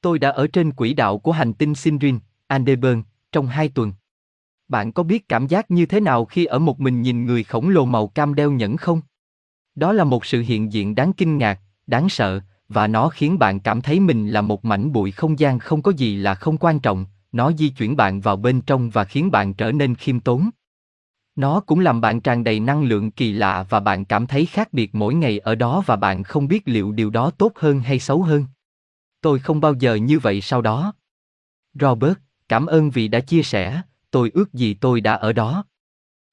Tôi 0.00 0.18
đã 0.18 0.30
ở 0.30 0.46
trên 0.46 0.72
quỹ 0.72 0.94
đạo 0.94 1.18
của 1.18 1.32
hành 1.32 1.54
tinh 1.54 1.74
Sinrin, 1.74 2.18
Andeburn, 2.46 3.02
trong 3.32 3.46
hai 3.46 3.68
tuần. 3.68 3.92
Bạn 4.68 4.92
có 4.92 5.02
biết 5.02 5.28
cảm 5.28 5.46
giác 5.46 5.70
như 5.70 5.86
thế 5.86 6.00
nào 6.00 6.24
khi 6.24 6.44
ở 6.44 6.58
một 6.58 6.80
mình 6.80 7.02
nhìn 7.02 7.24
người 7.24 7.44
khổng 7.44 7.68
lồ 7.68 7.84
màu 7.84 8.06
cam 8.06 8.34
đeo 8.34 8.50
nhẫn 8.50 8.76
không? 8.76 9.00
Đó 9.74 9.92
là 9.92 10.04
một 10.04 10.24
sự 10.24 10.40
hiện 10.40 10.72
diện 10.72 10.94
đáng 10.94 11.12
kinh 11.12 11.38
ngạc, 11.38 11.60
đáng 11.86 12.08
sợ, 12.08 12.40
và 12.68 12.86
nó 12.86 13.08
khiến 13.08 13.38
bạn 13.38 13.60
cảm 13.60 13.80
thấy 13.80 14.00
mình 14.00 14.28
là 14.28 14.40
một 14.40 14.64
mảnh 14.64 14.92
bụi 14.92 15.10
không 15.10 15.38
gian 15.38 15.58
không 15.58 15.82
có 15.82 15.92
gì 15.92 16.16
là 16.16 16.34
không 16.34 16.58
quan 16.58 16.80
trọng, 16.80 17.06
nó 17.32 17.52
di 17.52 17.68
chuyển 17.68 17.96
bạn 17.96 18.20
vào 18.20 18.36
bên 18.36 18.60
trong 18.60 18.90
và 18.90 19.04
khiến 19.04 19.30
bạn 19.30 19.54
trở 19.54 19.72
nên 19.72 19.94
khiêm 19.94 20.20
tốn. 20.20 20.50
Nó 21.36 21.60
cũng 21.60 21.80
làm 21.80 22.00
bạn 22.00 22.20
tràn 22.20 22.44
đầy 22.44 22.60
năng 22.60 22.82
lượng 22.82 23.10
kỳ 23.10 23.32
lạ 23.32 23.66
và 23.70 23.80
bạn 23.80 24.04
cảm 24.04 24.26
thấy 24.26 24.46
khác 24.46 24.72
biệt 24.72 24.94
mỗi 24.94 25.14
ngày 25.14 25.38
ở 25.38 25.54
đó 25.54 25.82
và 25.86 25.96
bạn 25.96 26.22
không 26.22 26.48
biết 26.48 26.62
liệu 26.68 26.92
điều 26.92 27.10
đó 27.10 27.30
tốt 27.30 27.52
hơn 27.56 27.80
hay 27.80 27.98
xấu 27.98 28.22
hơn. 28.22 28.44
Tôi 29.20 29.38
không 29.38 29.60
bao 29.60 29.74
giờ 29.74 29.94
như 29.94 30.18
vậy 30.18 30.40
sau 30.40 30.62
đó. 30.62 30.92
Robert, 31.74 32.18
cảm 32.48 32.66
ơn 32.66 32.90
vì 32.90 33.08
đã 33.08 33.20
chia 33.20 33.42
sẻ, 33.42 33.82
tôi 34.10 34.30
ước 34.34 34.54
gì 34.54 34.74
tôi 34.74 35.00
đã 35.00 35.14
ở 35.14 35.32
đó. 35.32 35.64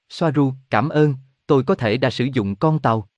Soaru, 0.08 0.52
cảm 0.70 0.88
ơn, 0.88 1.14
tôi 1.46 1.62
có 1.62 1.74
thể 1.74 1.96
đã 1.96 2.10
sử 2.10 2.28
dụng 2.32 2.56
con 2.56 2.78
tàu. 2.78 3.08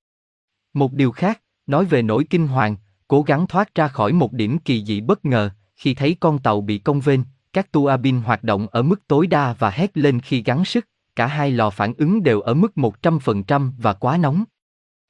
Một 0.74 0.92
điều 0.92 1.12
khác, 1.12 1.42
nói 1.66 1.84
về 1.84 2.02
nỗi 2.02 2.24
kinh 2.30 2.46
hoàng, 2.46 2.76
cố 3.08 3.22
gắng 3.22 3.46
thoát 3.46 3.74
ra 3.74 3.88
khỏi 3.88 4.12
một 4.12 4.32
điểm 4.32 4.58
kỳ 4.58 4.84
dị 4.84 5.00
bất 5.00 5.24
ngờ, 5.24 5.50
khi 5.76 5.94
thấy 5.94 6.16
con 6.20 6.38
tàu 6.38 6.60
bị 6.60 6.78
cong 6.78 7.00
vênh, 7.00 7.20
các 7.52 7.72
tua 7.72 7.96
bin 7.96 8.20
hoạt 8.20 8.44
động 8.44 8.66
ở 8.70 8.82
mức 8.82 9.08
tối 9.08 9.26
đa 9.26 9.52
và 9.52 9.70
hét 9.70 9.96
lên 9.96 10.20
khi 10.20 10.42
gắng 10.42 10.64
sức, 10.64 10.88
cả 11.16 11.26
hai 11.26 11.50
lò 11.50 11.70
phản 11.70 11.94
ứng 11.98 12.22
đều 12.22 12.40
ở 12.40 12.54
mức 12.54 12.72
100% 12.76 13.72
và 13.78 13.92
quá 13.92 14.16
nóng. 14.16 14.44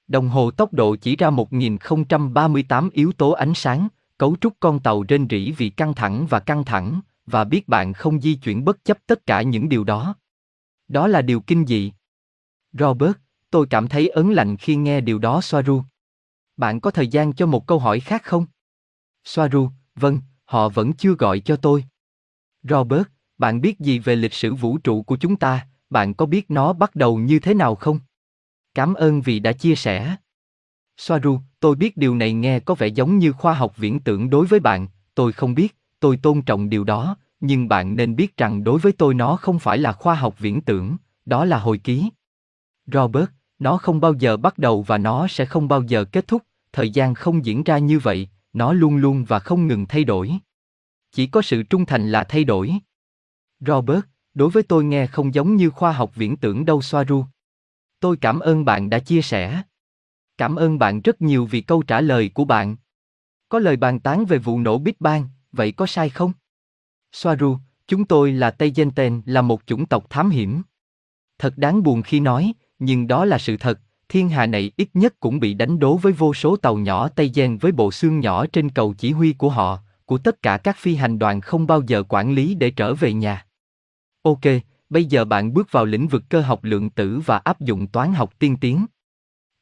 Đồng 0.08 0.28
hồ 0.28 0.50
tốc 0.50 0.72
độ 0.72 0.96
chỉ 0.96 1.16
ra 1.16 1.30
1038 1.30 2.90
yếu 2.90 3.12
tố 3.12 3.30
ánh 3.30 3.54
sáng, 3.54 3.88
cấu 4.18 4.36
trúc 4.40 4.52
con 4.60 4.80
tàu 4.80 5.02
rên 5.08 5.26
rỉ 5.30 5.52
vì 5.52 5.70
căng 5.70 5.94
thẳng 5.94 6.26
và 6.26 6.40
căng 6.40 6.64
thẳng, 6.64 7.00
và 7.30 7.44
biết 7.44 7.68
bạn 7.68 7.92
không 7.92 8.20
di 8.20 8.34
chuyển 8.34 8.64
bất 8.64 8.84
chấp 8.84 8.98
tất 9.06 9.26
cả 9.26 9.42
những 9.42 9.68
điều 9.68 9.84
đó. 9.84 10.16
Đó 10.88 11.06
là 11.06 11.22
điều 11.22 11.40
kinh 11.40 11.66
dị. 11.66 11.92
Robert, 12.72 13.12
tôi 13.50 13.66
cảm 13.70 13.88
thấy 13.88 14.08
ấn 14.08 14.32
lạnh 14.32 14.56
khi 14.56 14.76
nghe 14.76 15.00
điều 15.00 15.18
đó 15.18 15.40
Soaru. 15.40 15.82
Bạn 16.56 16.80
có 16.80 16.90
thời 16.90 17.08
gian 17.08 17.32
cho 17.32 17.46
một 17.46 17.66
câu 17.66 17.78
hỏi 17.78 18.00
khác 18.00 18.22
không? 18.24 18.46
Soaru, 19.24 19.70
vâng, 19.94 20.20
họ 20.44 20.68
vẫn 20.68 20.92
chưa 20.92 21.12
gọi 21.12 21.40
cho 21.40 21.56
tôi. 21.56 21.84
Robert, 22.62 23.02
bạn 23.38 23.60
biết 23.60 23.80
gì 23.80 23.98
về 23.98 24.16
lịch 24.16 24.32
sử 24.32 24.54
vũ 24.54 24.78
trụ 24.78 25.02
của 25.02 25.16
chúng 25.16 25.36
ta, 25.36 25.66
bạn 25.90 26.14
có 26.14 26.26
biết 26.26 26.50
nó 26.50 26.72
bắt 26.72 26.94
đầu 26.94 27.18
như 27.18 27.38
thế 27.38 27.54
nào 27.54 27.74
không? 27.74 28.00
Cảm 28.74 28.94
ơn 28.94 29.20
vì 29.20 29.38
đã 29.38 29.52
chia 29.52 29.74
sẻ. 29.74 30.16
Soaru, 30.96 31.40
tôi 31.60 31.76
biết 31.76 31.96
điều 31.96 32.14
này 32.14 32.32
nghe 32.32 32.60
có 32.60 32.74
vẻ 32.74 32.86
giống 32.86 33.18
như 33.18 33.32
khoa 33.32 33.54
học 33.54 33.76
viễn 33.76 34.00
tưởng 34.00 34.30
đối 34.30 34.46
với 34.46 34.60
bạn, 34.60 34.88
tôi 35.14 35.32
không 35.32 35.54
biết, 35.54 35.76
tôi 36.00 36.16
tôn 36.16 36.42
trọng 36.42 36.68
điều 36.68 36.84
đó, 36.84 37.16
nhưng 37.40 37.68
bạn 37.68 37.96
nên 37.96 38.16
biết 38.16 38.36
rằng 38.36 38.64
đối 38.64 38.78
với 38.78 38.92
tôi 38.92 39.14
nó 39.14 39.36
không 39.36 39.58
phải 39.58 39.78
là 39.78 39.92
khoa 39.92 40.14
học 40.14 40.38
viễn 40.38 40.60
tưởng, 40.60 40.96
đó 41.26 41.44
là 41.44 41.58
hồi 41.58 41.78
ký. 41.78 42.10
Robert, 42.86 43.28
nó 43.58 43.78
không 43.78 44.00
bao 44.00 44.14
giờ 44.14 44.36
bắt 44.36 44.58
đầu 44.58 44.82
và 44.82 44.98
nó 44.98 45.28
sẽ 45.28 45.44
không 45.44 45.68
bao 45.68 45.82
giờ 45.82 46.04
kết 46.04 46.28
thúc, 46.28 46.42
thời 46.72 46.90
gian 46.90 47.14
không 47.14 47.44
diễn 47.44 47.62
ra 47.62 47.78
như 47.78 47.98
vậy, 47.98 48.28
nó 48.52 48.72
luôn 48.72 48.96
luôn 48.96 49.24
và 49.24 49.38
không 49.38 49.66
ngừng 49.66 49.86
thay 49.86 50.04
đổi. 50.04 50.32
Chỉ 51.12 51.26
có 51.26 51.42
sự 51.42 51.62
trung 51.62 51.86
thành 51.86 52.12
là 52.12 52.24
thay 52.24 52.44
đổi. 52.44 52.74
Robert, 53.60 54.00
đối 54.34 54.50
với 54.50 54.62
tôi 54.62 54.84
nghe 54.84 55.06
không 55.06 55.34
giống 55.34 55.56
như 55.56 55.70
khoa 55.70 55.92
học 55.92 56.14
viễn 56.14 56.36
tưởng 56.36 56.64
đâu 56.64 56.82
Soaru. 56.82 57.24
Tôi 58.00 58.16
cảm 58.16 58.40
ơn 58.40 58.64
bạn 58.64 58.90
đã 58.90 58.98
chia 58.98 59.22
sẻ. 59.22 59.62
Cảm 60.38 60.56
ơn 60.56 60.78
bạn 60.78 61.00
rất 61.00 61.22
nhiều 61.22 61.46
vì 61.46 61.60
câu 61.60 61.82
trả 61.82 62.00
lời 62.00 62.30
của 62.34 62.44
bạn. 62.44 62.76
Có 63.48 63.58
lời 63.58 63.76
bàn 63.76 64.00
tán 64.00 64.24
về 64.24 64.38
vụ 64.38 64.58
nổ 64.58 64.78
Big 64.78 64.94
Bang, 65.00 65.28
vậy 65.52 65.72
có 65.72 65.86
sai 65.86 66.10
không? 66.10 66.32
Soaru, 67.12 67.56
chúng 67.88 68.04
tôi 68.04 68.32
là 68.32 68.50
Tây 68.50 68.72
Genten 68.76 69.22
là 69.26 69.42
một 69.42 69.62
chủng 69.66 69.86
tộc 69.86 70.10
thám 70.10 70.30
hiểm. 70.30 70.62
Thật 71.38 71.58
đáng 71.58 71.82
buồn 71.82 72.02
khi 72.02 72.20
nói, 72.20 72.52
nhưng 72.78 73.06
đó 73.06 73.24
là 73.24 73.38
sự 73.38 73.56
thật, 73.56 73.80
thiên 74.08 74.28
hà 74.28 74.46
này 74.46 74.72
ít 74.76 74.88
nhất 74.94 75.20
cũng 75.20 75.40
bị 75.40 75.54
đánh 75.54 75.78
đố 75.78 75.96
với 75.96 76.12
vô 76.12 76.34
số 76.34 76.56
tàu 76.56 76.76
nhỏ 76.76 77.08
Tây 77.08 77.30
Gen 77.34 77.58
với 77.58 77.72
bộ 77.72 77.92
xương 77.92 78.20
nhỏ 78.20 78.46
trên 78.46 78.70
cầu 78.70 78.94
chỉ 78.98 79.12
huy 79.12 79.32
của 79.32 79.50
họ, 79.50 79.78
của 80.04 80.18
tất 80.18 80.42
cả 80.42 80.56
các 80.56 80.76
phi 80.76 80.94
hành 80.94 81.18
đoàn 81.18 81.40
không 81.40 81.66
bao 81.66 81.82
giờ 81.86 82.02
quản 82.08 82.32
lý 82.32 82.54
để 82.54 82.70
trở 82.70 82.94
về 82.94 83.12
nhà. 83.12 83.46
Ok, 84.22 84.40
bây 84.90 85.04
giờ 85.04 85.24
bạn 85.24 85.54
bước 85.54 85.72
vào 85.72 85.84
lĩnh 85.84 86.08
vực 86.08 86.22
cơ 86.28 86.40
học 86.40 86.60
lượng 86.62 86.90
tử 86.90 87.20
và 87.26 87.38
áp 87.38 87.60
dụng 87.60 87.86
toán 87.86 88.12
học 88.12 88.32
tiên 88.38 88.56
tiến. 88.56 88.86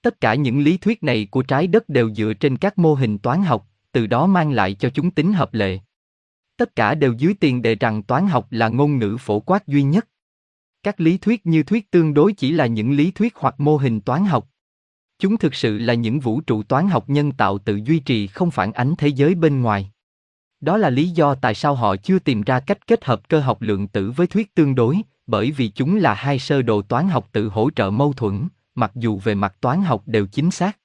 Tất 0.02 0.20
cả 0.20 0.34
những 0.34 0.60
lý 0.60 0.76
thuyết 0.76 1.02
này 1.02 1.28
của 1.30 1.42
trái 1.42 1.66
đất 1.66 1.88
đều 1.88 2.14
dựa 2.14 2.32
trên 2.34 2.56
các 2.56 2.78
mô 2.78 2.94
hình 2.94 3.18
toán 3.18 3.42
học, 3.42 3.68
từ 3.96 4.06
đó 4.06 4.26
mang 4.26 4.52
lại 4.52 4.74
cho 4.74 4.90
chúng 4.90 5.10
tính 5.10 5.32
hợp 5.32 5.54
lệ. 5.54 5.78
Tất 6.56 6.76
cả 6.76 6.94
đều 6.94 7.12
dưới 7.12 7.34
tiền 7.40 7.62
đề 7.62 7.74
rằng 7.74 8.02
toán 8.02 8.26
học 8.26 8.46
là 8.50 8.68
ngôn 8.68 8.98
ngữ 8.98 9.16
phổ 9.20 9.40
quát 9.40 9.66
duy 9.66 9.82
nhất. 9.82 10.08
Các 10.82 11.00
lý 11.00 11.18
thuyết 11.18 11.46
như 11.46 11.62
thuyết 11.62 11.90
tương 11.90 12.14
đối 12.14 12.32
chỉ 12.32 12.52
là 12.52 12.66
những 12.66 12.92
lý 12.92 13.10
thuyết 13.10 13.36
hoặc 13.36 13.54
mô 13.60 13.76
hình 13.76 14.00
toán 14.00 14.24
học. 14.24 14.48
Chúng 15.18 15.36
thực 15.36 15.54
sự 15.54 15.78
là 15.78 15.94
những 15.94 16.20
vũ 16.20 16.40
trụ 16.40 16.62
toán 16.62 16.88
học 16.88 17.10
nhân 17.10 17.32
tạo 17.32 17.58
tự 17.58 17.80
duy 17.84 17.98
trì 17.98 18.26
không 18.26 18.50
phản 18.50 18.72
ánh 18.72 18.94
thế 18.98 19.08
giới 19.08 19.34
bên 19.34 19.62
ngoài. 19.62 19.90
Đó 20.60 20.76
là 20.76 20.90
lý 20.90 21.08
do 21.08 21.34
tại 21.34 21.54
sao 21.54 21.74
họ 21.74 21.96
chưa 21.96 22.18
tìm 22.18 22.42
ra 22.42 22.60
cách 22.60 22.86
kết 22.86 23.04
hợp 23.04 23.28
cơ 23.28 23.40
học 23.40 23.62
lượng 23.62 23.88
tử 23.88 24.10
với 24.10 24.26
thuyết 24.26 24.54
tương 24.54 24.74
đối, 24.74 25.00
bởi 25.26 25.50
vì 25.50 25.68
chúng 25.68 25.96
là 25.96 26.14
hai 26.14 26.38
sơ 26.38 26.62
đồ 26.62 26.82
toán 26.82 27.08
học 27.08 27.28
tự 27.32 27.48
hỗ 27.48 27.70
trợ 27.70 27.90
mâu 27.90 28.12
thuẫn, 28.12 28.48
mặc 28.74 28.92
dù 28.94 29.18
về 29.18 29.34
mặt 29.34 29.56
toán 29.60 29.82
học 29.82 30.02
đều 30.06 30.26
chính 30.26 30.50
xác. 30.50 30.78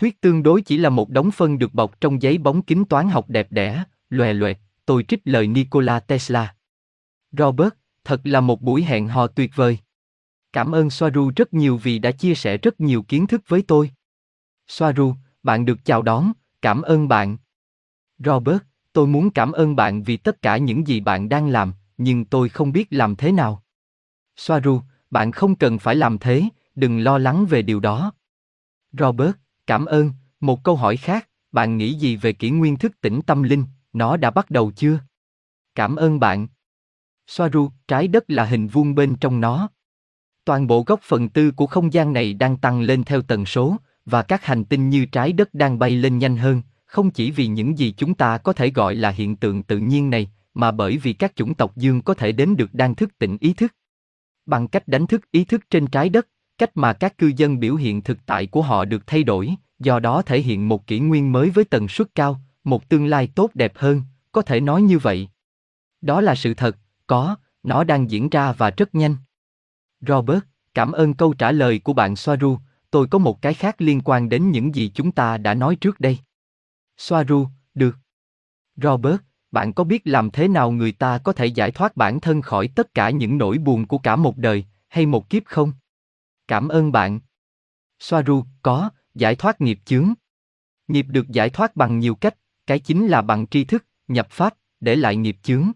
Thuyết 0.00 0.20
tương 0.20 0.42
đối 0.42 0.62
chỉ 0.62 0.78
là 0.78 0.88
một 0.88 1.10
đống 1.10 1.30
phân 1.30 1.58
được 1.58 1.74
bọc 1.74 2.00
trong 2.00 2.22
giấy 2.22 2.38
bóng 2.38 2.62
kính 2.62 2.84
toán 2.84 3.08
học 3.08 3.24
đẹp 3.28 3.52
đẽ, 3.52 3.84
loè 4.10 4.32
loẹt, 4.32 4.58
tôi 4.86 5.04
trích 5.08 5.20
lời 5.24 5.46
Nikola 5.46 6.00
Tesla. 6.00 6.54
Robert, 7.32 7.74
thật 8.04 8.20
là 8.24 8.40
một 8.40 8.62
buổi 8.62 8.82
hẹn 8.82 9.08
hò 9.08 9.26
tuyệt 9.26 9.50
vời. 9.54 9.78
Cảm 10.52 10.74
ơn 10.74 10.90
Soaru 10.90 11.32
rất 11.36 11.54
nhiều 11.54 11.76
vì 11.76 11.98
đã 11.98 12.10
chia 12.10 12.34
sẻ 12.34 12.56
rất 12.56 12.80
nhiều 12.80 13.02
kiến 13.02 13.26
thức 13.26 13.42
với 13.48 13.62
tôi. 13.62 13.90
Soaru, 14.68 15.14
bạn 15.42 15.64
được 15.64 15.84
chào 15.84 16.02
đón, 16.02 16.32
cảm 16.62 16.82
ơn 16.82 17.08
bạn. 17.08 17.36
Robert, 18.18 18.62
tôi 18.92 19.06
muốn 19.06 19.30
cảm 19.30 19.52
ơn 19.52 19.76
bạn 19.76 20.02
vì 20.02 20.16
tất 20.16 20.42
cả 20.42 20.56
những 20.56 20.86
gì 20.86 21.00
bạn 21.00 21.28
đang 21.28 21.48
làm, 21.48 21.72
nhưng 21.98 22.24
tôi 22.24 22.48
không 22.48 22.72
biết 22.72 22.86
làm 22.90 23.16
thế 23.16 23.32
nào. 23.32 23.62
Soaru, 24.36 24.80
bạn 25.10 25.32
không 25.32 25.54
cần 25.54 25.78
phải 25.78 25.94
làm 25.94 26.18
thế, 26.18 26.44
đừng 26.74 27.00
lo 27.00 27.18
lắng 27.18 27.46
về 27.46 27.62
điều 27.62 27.80
đó. 27.80 28.12
Robert, 28.92 29.36
cảm 29.70 29.86
ơn, 29.86 30.12
một 30.40 30.64
câu 30.64 30.76
hỏi 30.76 30.96
khác, 30.96 31.28
bạn 31.52 31.76
nghĩ 31.76 31.94
gì 31.94 32.16
về 32.16 32.32
kỷ 32.32 32.50
nguyên 32.50 32.76
thức 32.76 33.00
tỉnh 33.00 33.20
tâm 33.26 33.42
linh, 33.42 33.64
nó 33.92 34.16
đã 34.16 34.30
bắt 34.30 34.50
đầu 34.50 34.72
chưa? 34.76 34.98
Cảm 35.74 35.96
ơn 35.96 36.20
bạn. 36.20 36.48
Soaru, 37.26 37.70
trái 37.88 38.08
đất 38.08 38.24
là 38.30 38.44
hình 38.44 38.66
vuông 38.66 38.94
bên 38.94 39.16
trong 39.20 39.40
nó. 39.40 39.68
Toàn 40.44 40.66
bộ 40.66 40.82
góc 40.86 41.00
phần 41.02 41.28
tư 41.28 41.50
của 41.50 41.66
không 41.66 41.92
gian 41.92 42.12
này 42.12 42.34
đang 42.34 42.56
tăng 42.56 42.80
lên 42.80 43.04
theo 43.04 43.22
tần 43.22 43.46
số, 43.46 43.76
và 44.04 44.22
các 44.22 44.44
hành 44.44 44.64
tinh 44.64 44.90
như 44.90 45.06
trái 45.06 45.32
đất 45.32 45.54
đang 45.54 45.78
bay 45.78 45.90
lên 45.90 46.18
nhanh 46.18 46.36
hơn, 46.36 46.62
không 46.86 47.10
chỉ 47.10 47.30
vì 47.30 47.46
những 47.46 47.78
gì 47.78 47.94
chúng 47.96 48.14
ta 48.14 48.38
có 48.38 48.52
thể 48.52 48.70
gọi 48.70 48.94
là 48.94 49.10
hiện 49.10 49.36
tượng 49.36 49.62
tự 49.62 49.78
nhiên 49.78 50.10
này, 50.10 50.30
mà 50.54 50.70
bởi 50.70 50.96
vì 50.96 51.12
các 51.12 51.36
chủng 51.36 51.54
tộc 51.54 51.76
dương 51.76 52.02
có 52.02 52.14
thể 52.14 52.32
đến 52.32 52.56
được 52.56 52.74
đang 52.74 52.94
thức 52.94 53.18
tỉnh 53.18 53.36
ý 53.40 53.52
thức. 53.52 53.74
Bằng 54.46 54.68
cách 54.68 54.88
đánh 54.88 55.06
thức 55.06 55.30
ý 55.30 55.44
thức 55.44 55.70
trên 55.70 55.86
trái 55.86 56.08
đất, 56.08 56.28
cách 56.60 56.76
mà 56.76 56.92
các 56.92 57.18
cư 57.18 57.32
dân 57.36 57.60
biểu 57.60 57.74
hiện 57.74 58.02
thực 58.02 58.18
tại 58.26 58.46
của 58.46 58.62
họ 58.62 58.84
được 58.84 59.06
thay 59.06 59.22
đổi, 59.24 59.54
do 59.78 59.98
đó 59.98 60.22
thể 60.22 60.40
hiện 60.40 60.68
một 60.68 60.86
kỷ 60.86 61.00
nguyên 61.00 61.32
mới 61.32 61.50
với 61.50 61.64
tần 61.64 61.88
suất 61.88 62.14
cao, 62.14 62.40
một 62.64 62.88
tương 62.88 63.06
lai 63.06 63.28
tốt 63.34 63.50
đẹp 63.54 63.72
hơn, 63.76 64.02
có 64.32 64.42
thể 64.42 64.60
nói 64.60 64.82
như 64.82 64.98
vậy. 64.98 65.28
Đó 66.00 66.20
là 66.20 66.34
sự 66.34 66.54
thật, 66.54 66.76
có, 67.06 67.36
nó 67.62 67.84
đang 67.84 68.10
diễn 68.10 68.28
ra 68.28 68.52
và 68.52 68.70
rất 68.70 68.94
nhanh. 68.94 69.16
Robert, 70.00 70.40
cảm 70.74 70.92
ơn 70.92 71.14
câu 71.14 71.34
trả 71.34 71.52
lời 71.52 71.78
của 71.78 71.92
bạn 71.92 72.16
Soaru, 72.16 72.58
tôi 72.90 73.06
có 73.06 73.18
một 73.18 73.42
cái 73.42 73.54
khác 73.54 73.80
liên 73.80 74.00
quan 74.04 74.28
đến 74.28 74.50
những 74.50 74.74
gì 74.74 74.90
chúng 74.94 75.12
ta 75.12 75.38
đã 75.38 75.54
nói 75.54 75.76
trước 75.76 76.00
đây. 76.00 76.18
Soaru, 76.96 77.46
được. 77.74 77.96
Robert, 78.76 79.20
bạn 79.50 79.72
có 79.72 79.84
biết 79.84 80.02
làm 80.04 80.30
thế 80.30 80.48
nào 80.48 80.70
người 80.70 80.92
ta 80.92 81.18
có 81.18 81.32
thể 81.32 81.46
giải 81.46 81.70
thoát 81.70 81.96
bản 81.96 82.20
thân 82.20 82.42
khỏi 82.42 82.68
tất 82.68 82.94
cả 82.94 83.10
những 83.10 83.38
nỗi 83.38 83.58
buồn 83.58 83.86
của 83.86 83.98
cả 83.98 84.16
một 84.16 84.36
đời, 84.36 84.64
hay 84.88 85.06
một 85.06 85.30
kiếp 85.30 85.42
không? 85.44 85.72
Cảm 86.50 86.68
ơn 86.68 86.92
bạn. 86.92 87.20
Soaru, 88.00 88.44
có, 88.62 88.90
giải 89.14 89.34
thoát 89.34 89.60
nghiệp 89.60 89.78
chướng. 89.84 90.12
Nghiệp 90.88 91.06
được 91.08 91.28
giải 91.28 91.50
thoát 91.50 91.76
bằng 91.76 91.98
nhiều 91.98 92.14
cách, 92.14 92.34
cái 92.66 92.78
chính 92.78 93.06
là 93.06 93.22
bằng 93.22 93.46
tri 93.46 93.64
thức, 93.64 93.84
nhập 94.08 94.26
pháp, 94.30 94.54
để 94.80 94.96
lại 94.96 95.16
nghiệp 95.16 95.36
chướng. 95.42 95.70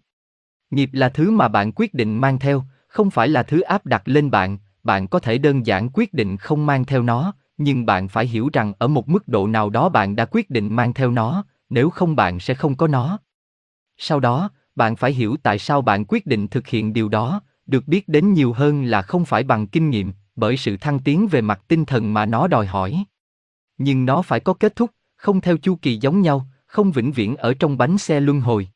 Nghiệp 0.70 0.90
là 0.92 1.08
thứ 1.08 1.30
mà 1.30 1.48
bạn 1.48 1.72
quyết 1.72 1.94
định 1.94 2.20
mang 2.20 2.38
theo, 2.38 2.64
không 2.88 3.10
phải 3.10 3.28
là 3.28 3.42
thứ 3.42 3.60
áp 3.60 3.86
đặt 3.86 4.02
lên 4.04 4.30
bạn, 4.30 4.58
bạn 4.82 5.08
có 5.08 5.18
thể 5.18 5.38
đơn 5.38 5.66
giản 5.66 5.88
quyết 5.92 6.14
định 6.14 6.36
không 6.36 6.66
mang 6.66 6.84
theo 6.84 7.02
nó, 7.02 7.32
nhưng 7.56 7.86
bạn 7.86 8.08
phải 8.08 8.26
hiểu 8.26 8.50
rằng 8.52 8.72
ở 8.78 8.88
một 8.88 9.08
mức 9.08 9.28
độ 9.28 9.46
nào 9.46 9.70
đó 9.70 9.88
bạn 9.88 10.16
đã 10.16 10.24
quyết 10.24 10.50
định 10.50 10.76
mang 10.76 10.94
theo 10.94 11.10
nó, 11.10 11.44
nếu 11.68 11.90
không 11.90 12.16
bạn 12.16 12.40
sẽ 12.40 12.54
không 12.54 12.76
có 12.76 12.86
nó. 12.86 13.18
Sau 13.96 14.20
đó, 14.20 14.50
bạn 14.76 14.96
phải 14.96 15.12
hiểu 15.12 15.36
tại 15.42 15.58
sao 15.58 15.82
bạn 15.82 16.04
quyết 16.04 16.26
định 16.26 16.48
thực 16.48 16.66
hiện 16.66 16.92
điều 16.92 17.08
đó, 17.08 17.40
được 17.66 17.88
biết 17.88 18.08
đến 18.08 18.32
nhiều 18.32 18.52
hơn 18.52 18.84
là 18.84 19.02
không 19.02 19.24
phải 19.24 19.44
bằng 19.44 19.66
kinh 19.66 19.90
nghiệm, 19.90 20.12
bởi 20.36 20.56
sự 20.56 20.76
thăng 20.76 20.98
tiến 20.98 21.28
về 21.30 21.40
mặt 21.40 21.62
tinh 21.68 21.84
thần 21.84 22.14
mà 22.14 22.26
nó 22.26 22.46
đòi 22.46 22.66
hỏi. 22.66 23.04
Nhưng 23.78 24.04
nó 24.04 24.22
phải 24.22 24.40
có 24.40 24.54
kết 24.54 24.76
thúc, 24.76 24.90
không 25.16 25.40
theo 25.40 25.56
chu 25.56 25.76
kỳ 25.82 25.96
giống 25.96 26.20
nhau, 26.20 26.46
không 26.66 26.92
vĩnh 26.92 27.12
viễn 27.12 27.36
ở 27.36 27.54
trong 27.54 27.78
bánh 27.78 27.98
xe 27.98 28.20
luân 28.20 28.40
hồi. 28.40 28.68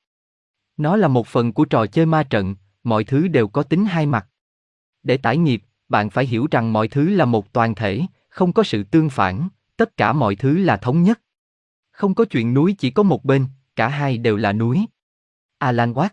Nó 0.77 0.97
là 0.97 1.09
một 1.09 1.27
phần 1.27 1.53
của 1.53 1.65
trò 1.65 1.87
chơi 1.87 2.07
ma 2.07 2.23
trận, 2.23 2.57
mọi 2.85 3.05
thứ 3.05 3.29
đều 3.29 3.49
có 3.49 3.63
tính 3.63 3.85
hai 3.85 4.07
mặt. 4.07 4.29
Để 5.03 5.17
tải 5.17 5.37
nghiệp, 5.37 5.63
bạn 5.89 6.11
phải 6.11 6.27
hiểu 6.27 6.47
rằng 6.51 6.73
mọi 6.73 6.89
thứ 6.89 7.09
là 7.09 7.25
một 7.25 7.53
toàn 7.53 7.75
thể, 7.75 8.03
không 8.29 8.53
có 8.53 8.63
sự 8.63 8.83
tương 8.83 9.11
phản, 9.11 9.49
tất 9.77 9.97
cả 9.97 10.13
mọi 10.13 10.37
thứ 10.37 10.59
là 10.59 10.77
thống 10.77 11.03
nhất. 11.03 11.21
Không 11.91 12.15
có 12.15 12.25
chuyện 12.25 12.55
núi 12.55 12.75
chỉ 12.79 12.91
có 12.91 13.03
một 13.03 13.25
bên, 13.25 13.47
cả 13.77 13.89
hai 13.89 14.19
đều 14.19 14.37
là 14.37 14.53
núi. 14.53 14.87
Alan 15.59 15.93
Watt 15.93 16.09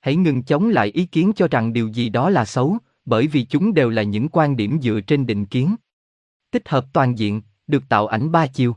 Hãy 0.00 0.16
ngừng 0.16 0.42
chống 0.42 0.68
lại 0.68 0.88
ý 0.88 1.06
kiến 1.06 1.32
cho 1.36 1.48
rằng 1.48 1.72
điều 1.72 1.88
gì 1.88 2.08
đó 2.08 2.30
là 2.30 2.44
xấu, 2.44 2.78
bởi 3.04 3.26
vì 3.26 3.44
chúng 3.44 3.74
đều 3.74 3.90
là 3.90 4.02
những 4.02 4.28
quan 4.28 4.56
điểm 4.56 4.78
dựa 4.82 5.00
trên 5.00 5.26
định 5.26 5.46
kiến. 5.46 5.76
Tích 6.50 6.68
hợp 6.68 6.86
toàn 6.92 7.18
diện, 7.18 7.42
được 7.66 7.88
tạo 7.88 8.06
ảnh 8.06 8.32
ba 8.32 8.46
chiều. 8.46 8.76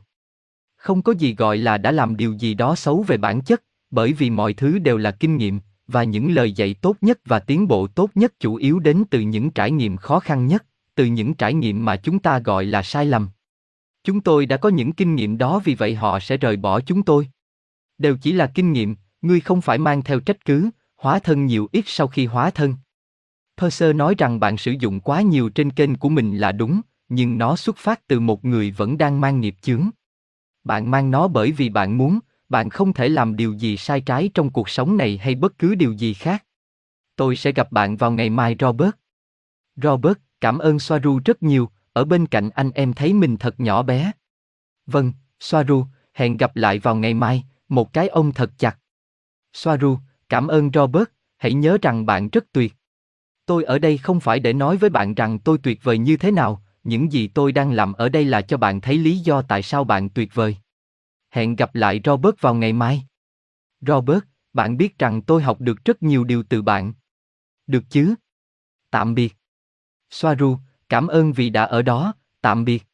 Không 0.76 1.02
có 1.02 1.12
gì 1.12 1.34
gọi 1.34 1.58
là 1.58 1.78
đã 1.78 1.90
làm 1.90 2.16
điều 2.16 2.32
gì 2.32 2.54
đó 2.54 2.74
xấu 2.74 3.02
về 3.02 3.16
bản 3.16 3.40
chất, 3.40 3.62
bởi 3.90 4.12
vì 4.12 4.30
mọi 4.30 4.54
thứ 4.54 4.78
đều 4.78 4.96
là 4.98 5.10
kinh 5.10 5.36
nghiệm, 5.36 5.60
và 5.86 6.04
những 6.04 6.34
lời 6.34 6.52
dạy 6.52 6.74
tốt 6.74 6.96
nhất 7.00 7.20
và 7.24 7.38
tiến 7.38 7.68
bộ 7.68 7.86
tốt 7.86 8.10
nhất 8.14 8.32
chủ 8.40 8.54
yếu 8.54 8.78
đến 8.78 9.04
từ 9.10 9.20
những 9.20 9.50
trải 9.50 9.70
nghiệm 9.70 9.96
khó 9.96 10.20
khăn 10.20 10.46
nhất, 10.46 10.64
từ 10.94 11.04
những 11.04 11.34
trải 11.34 11.54
nghiệm 11.54 11.84
mà 11.84 11.96
chúng 11.96 12.18
ta 12.18 12.38
gọi 12.38 12.64
là 12.64 12.82
sai 12.82 13.06
lầm. 13.06 13.28
Chúng 14.04 14.20
tôi 14.20 14.46
đã 14.46 14.56
có 14.56 14.68
những 14.68 14.92
kinh 14.92 15.14
nghiệm 15.14 15.38
đó 15.38 15.60
vì 15.64 15.74
vậy 15.74 15.94
họ 15.94 16.20
sẽ 16.20 16.36
rời 16.36 16.56
bỏ 16.56 16.80
chúng 16.80 17.02
tôi. 17.02 17.28
Đều 17.98 18.16
chỉ 18.16 18.32
là 18.32 18.46
kinh 18.54 18.72
nghiệm, 18.72 18.96
ngươi 19.22 19.40
không 19.40 19.60
phải 19.60 19.78
mang 19.78 20.02
theo 20.02 20.20
trách 20.20 20.44
cứ, 20.44 20.70
hóa 20.96 21.18
thân 21.18 21.46
nhiều 21.46 21.68
ít 21.72 21.84
sau 21.86 22.08
khi 22.08 22.26
hóa 22.26 22.50
thân. 22.50 22.74
Purser 23.56 23.96
nói 23.96 24.14
rằng 24.18 24.40
bạn 24.40 24.56
sử 24.56 24.74
dụng 24.80 25.00
quá 25.00 25.22
nhiều 25.22 25.48
trên 25.48 25.70
kênh 25.70 25.94
của 25.94 26.08
mình 26.08 26.36
là 26.36 26.52
đúng, 26.52 26.80
nhưng 27.08 27.38
nó 27.38 27.56
xuất 27.56 27.76
phát 27.76 28.06
từ 28.06 28.20
một 28.20 28.44
người 28.44 28.70
vẫn 28.70 28.98
đang 28.98 29.20
mang 29.20 29.40
nghiệp 29.40 29.56
chướng. 29.62 29.90
Bạn 30.64 30.90
mang 30.90 31.10
nó 31.10 31.28
bởi 31.28 31.52
vì 31.52 31.68
bạn 31.68 31.98
muốn, 31.98 32.18
bạn 32.48 32.70
không 32.70 32.92
thể 32.92 33.08
làm 33.08 33.36
điều 33.36 33.52
gì 33.52 33.76
sai 33.76 34.00
trái 34.00 34.30
trong 34.34 34.50
cuộc 34.50 34.68
sống 34.68 34.96
này 34.96 35.18
hay 35.22 35.34
bất 35.34 35.58
cứ 35.58 35.74
điều 35.74 35.92
gì 35.92 36.14
khác. 36.14 36.44
Tôi 37.16 37.36
sẽ 37.36 37.52
gặp 37.52 37.72
bạn 37.72 37.96
vào 37.96 38.10
ngày 38.10 38.30
mai 38.30 38.56
Robert. 38.60 38.90
Robert, 39.76 40.18
cảm 40.40 40.58
ơn 40.58 40.78
Soaru 40.78 41.20
rất 41.24 41.42
nhiều, 41.42 41.68
ở 41.92 42.04
bên 42.04 42.26
cạnh 42.26 42.50
anh 42.50 42.70
em 42.70 42.92
thấy 42.92 43.12
mình 43.12 43.36
thật 43.36 43.60
nhỏ 43.60 43.82
bé. 43.82 44.12
Vâng, 44.86 45.12
Soaru, 45.40 45.86
hẹn 46.12 46.36
gặp 46.36 46.56
lại 46.56 46.78
vào 46.78 46.96
ngày 46.96 47.14
mai, 47.14 47.44
một 47.68 47.92
cái 47.92 48.08
ôm 48.08 48.32
thật 48.32 48.50
chặt. 48.58 48.78
Soaru, 49.52 49.98
cảm 50.28 50.48
ơn 50.48 50.70
Robert, 50.74 51.08
hãy 51.36 51.54
nhớ 51.54 51.78
rằng 51.82 52.06
bạn 52.06 52.28
rất 52.28 52.52
tuyệt. 52.52 52.74
Tôi 53.46 53.64
ở 53.64 53.78
đây 53.78 53.98
không 53.98 54.20
phải 54.20 54.40
để 54.40 54.52
nói 54.52 54.76
với 54.76 54.90
bạn 54.90 55.14
rằng 55.14 55.38
tôi 55.38 55.58
tuyệt 55.58 55.84
vời 55.84 55.98
như 55.98 56.16
thế 56.16 56.30
nào, 56.30 56.62
những 56.84 57.12
gì 57.12 57.28
tôi 57.28 57.52
đang 57.52 57.72
làm 57.72 57.92
ở 57.92 58.08
đây 58.08 58.24
là 58.24 58.42
cho 58.42 58.56
bạn 58.56 58.80
thấy 58.80 58.98
lý 58.98 59.18
do 59.18 59.42
tại 59.42 59.62
sao 59.62 59.84
bạn 59.84 60.08
tuyệt 60.08 60.34
vời. 60.34 60.56
Hẹn 61.30 61.56
gặp 61.56 61.74
lại 61.74 62.00
Robert 62.04 62.34
vào 62.40 62.54
ngày 62.54 62.72
mai. 62.72 63.06
Robert, 63.80 64.24
bạn 64.52 64.76
biết 64.76 64.98
rằng 64.98 65.22
tôi 65.22 65.42
học 65.42 65.60
được 65.60 65.84
rất 65.84 66.02
nhiều 66.02 66.24
điều 66.24 66.42
từ 66.42 66.62
bạn. 66.62 66.92
Được 67.66 67.84
chứ? 67.90 68.14
Tạm 68.90 69.14
biệt. 69.14 69.36
Soaru, 70.10 70.58
cảm 70.88 71.06
ơn 71.06 71.32
vì 71.32 71.50
đã 71.50 71.64
ở 71.64 71.82
đó, 71.82 72.14
tạm 72.40 72.64
biệt. 72.64 72.84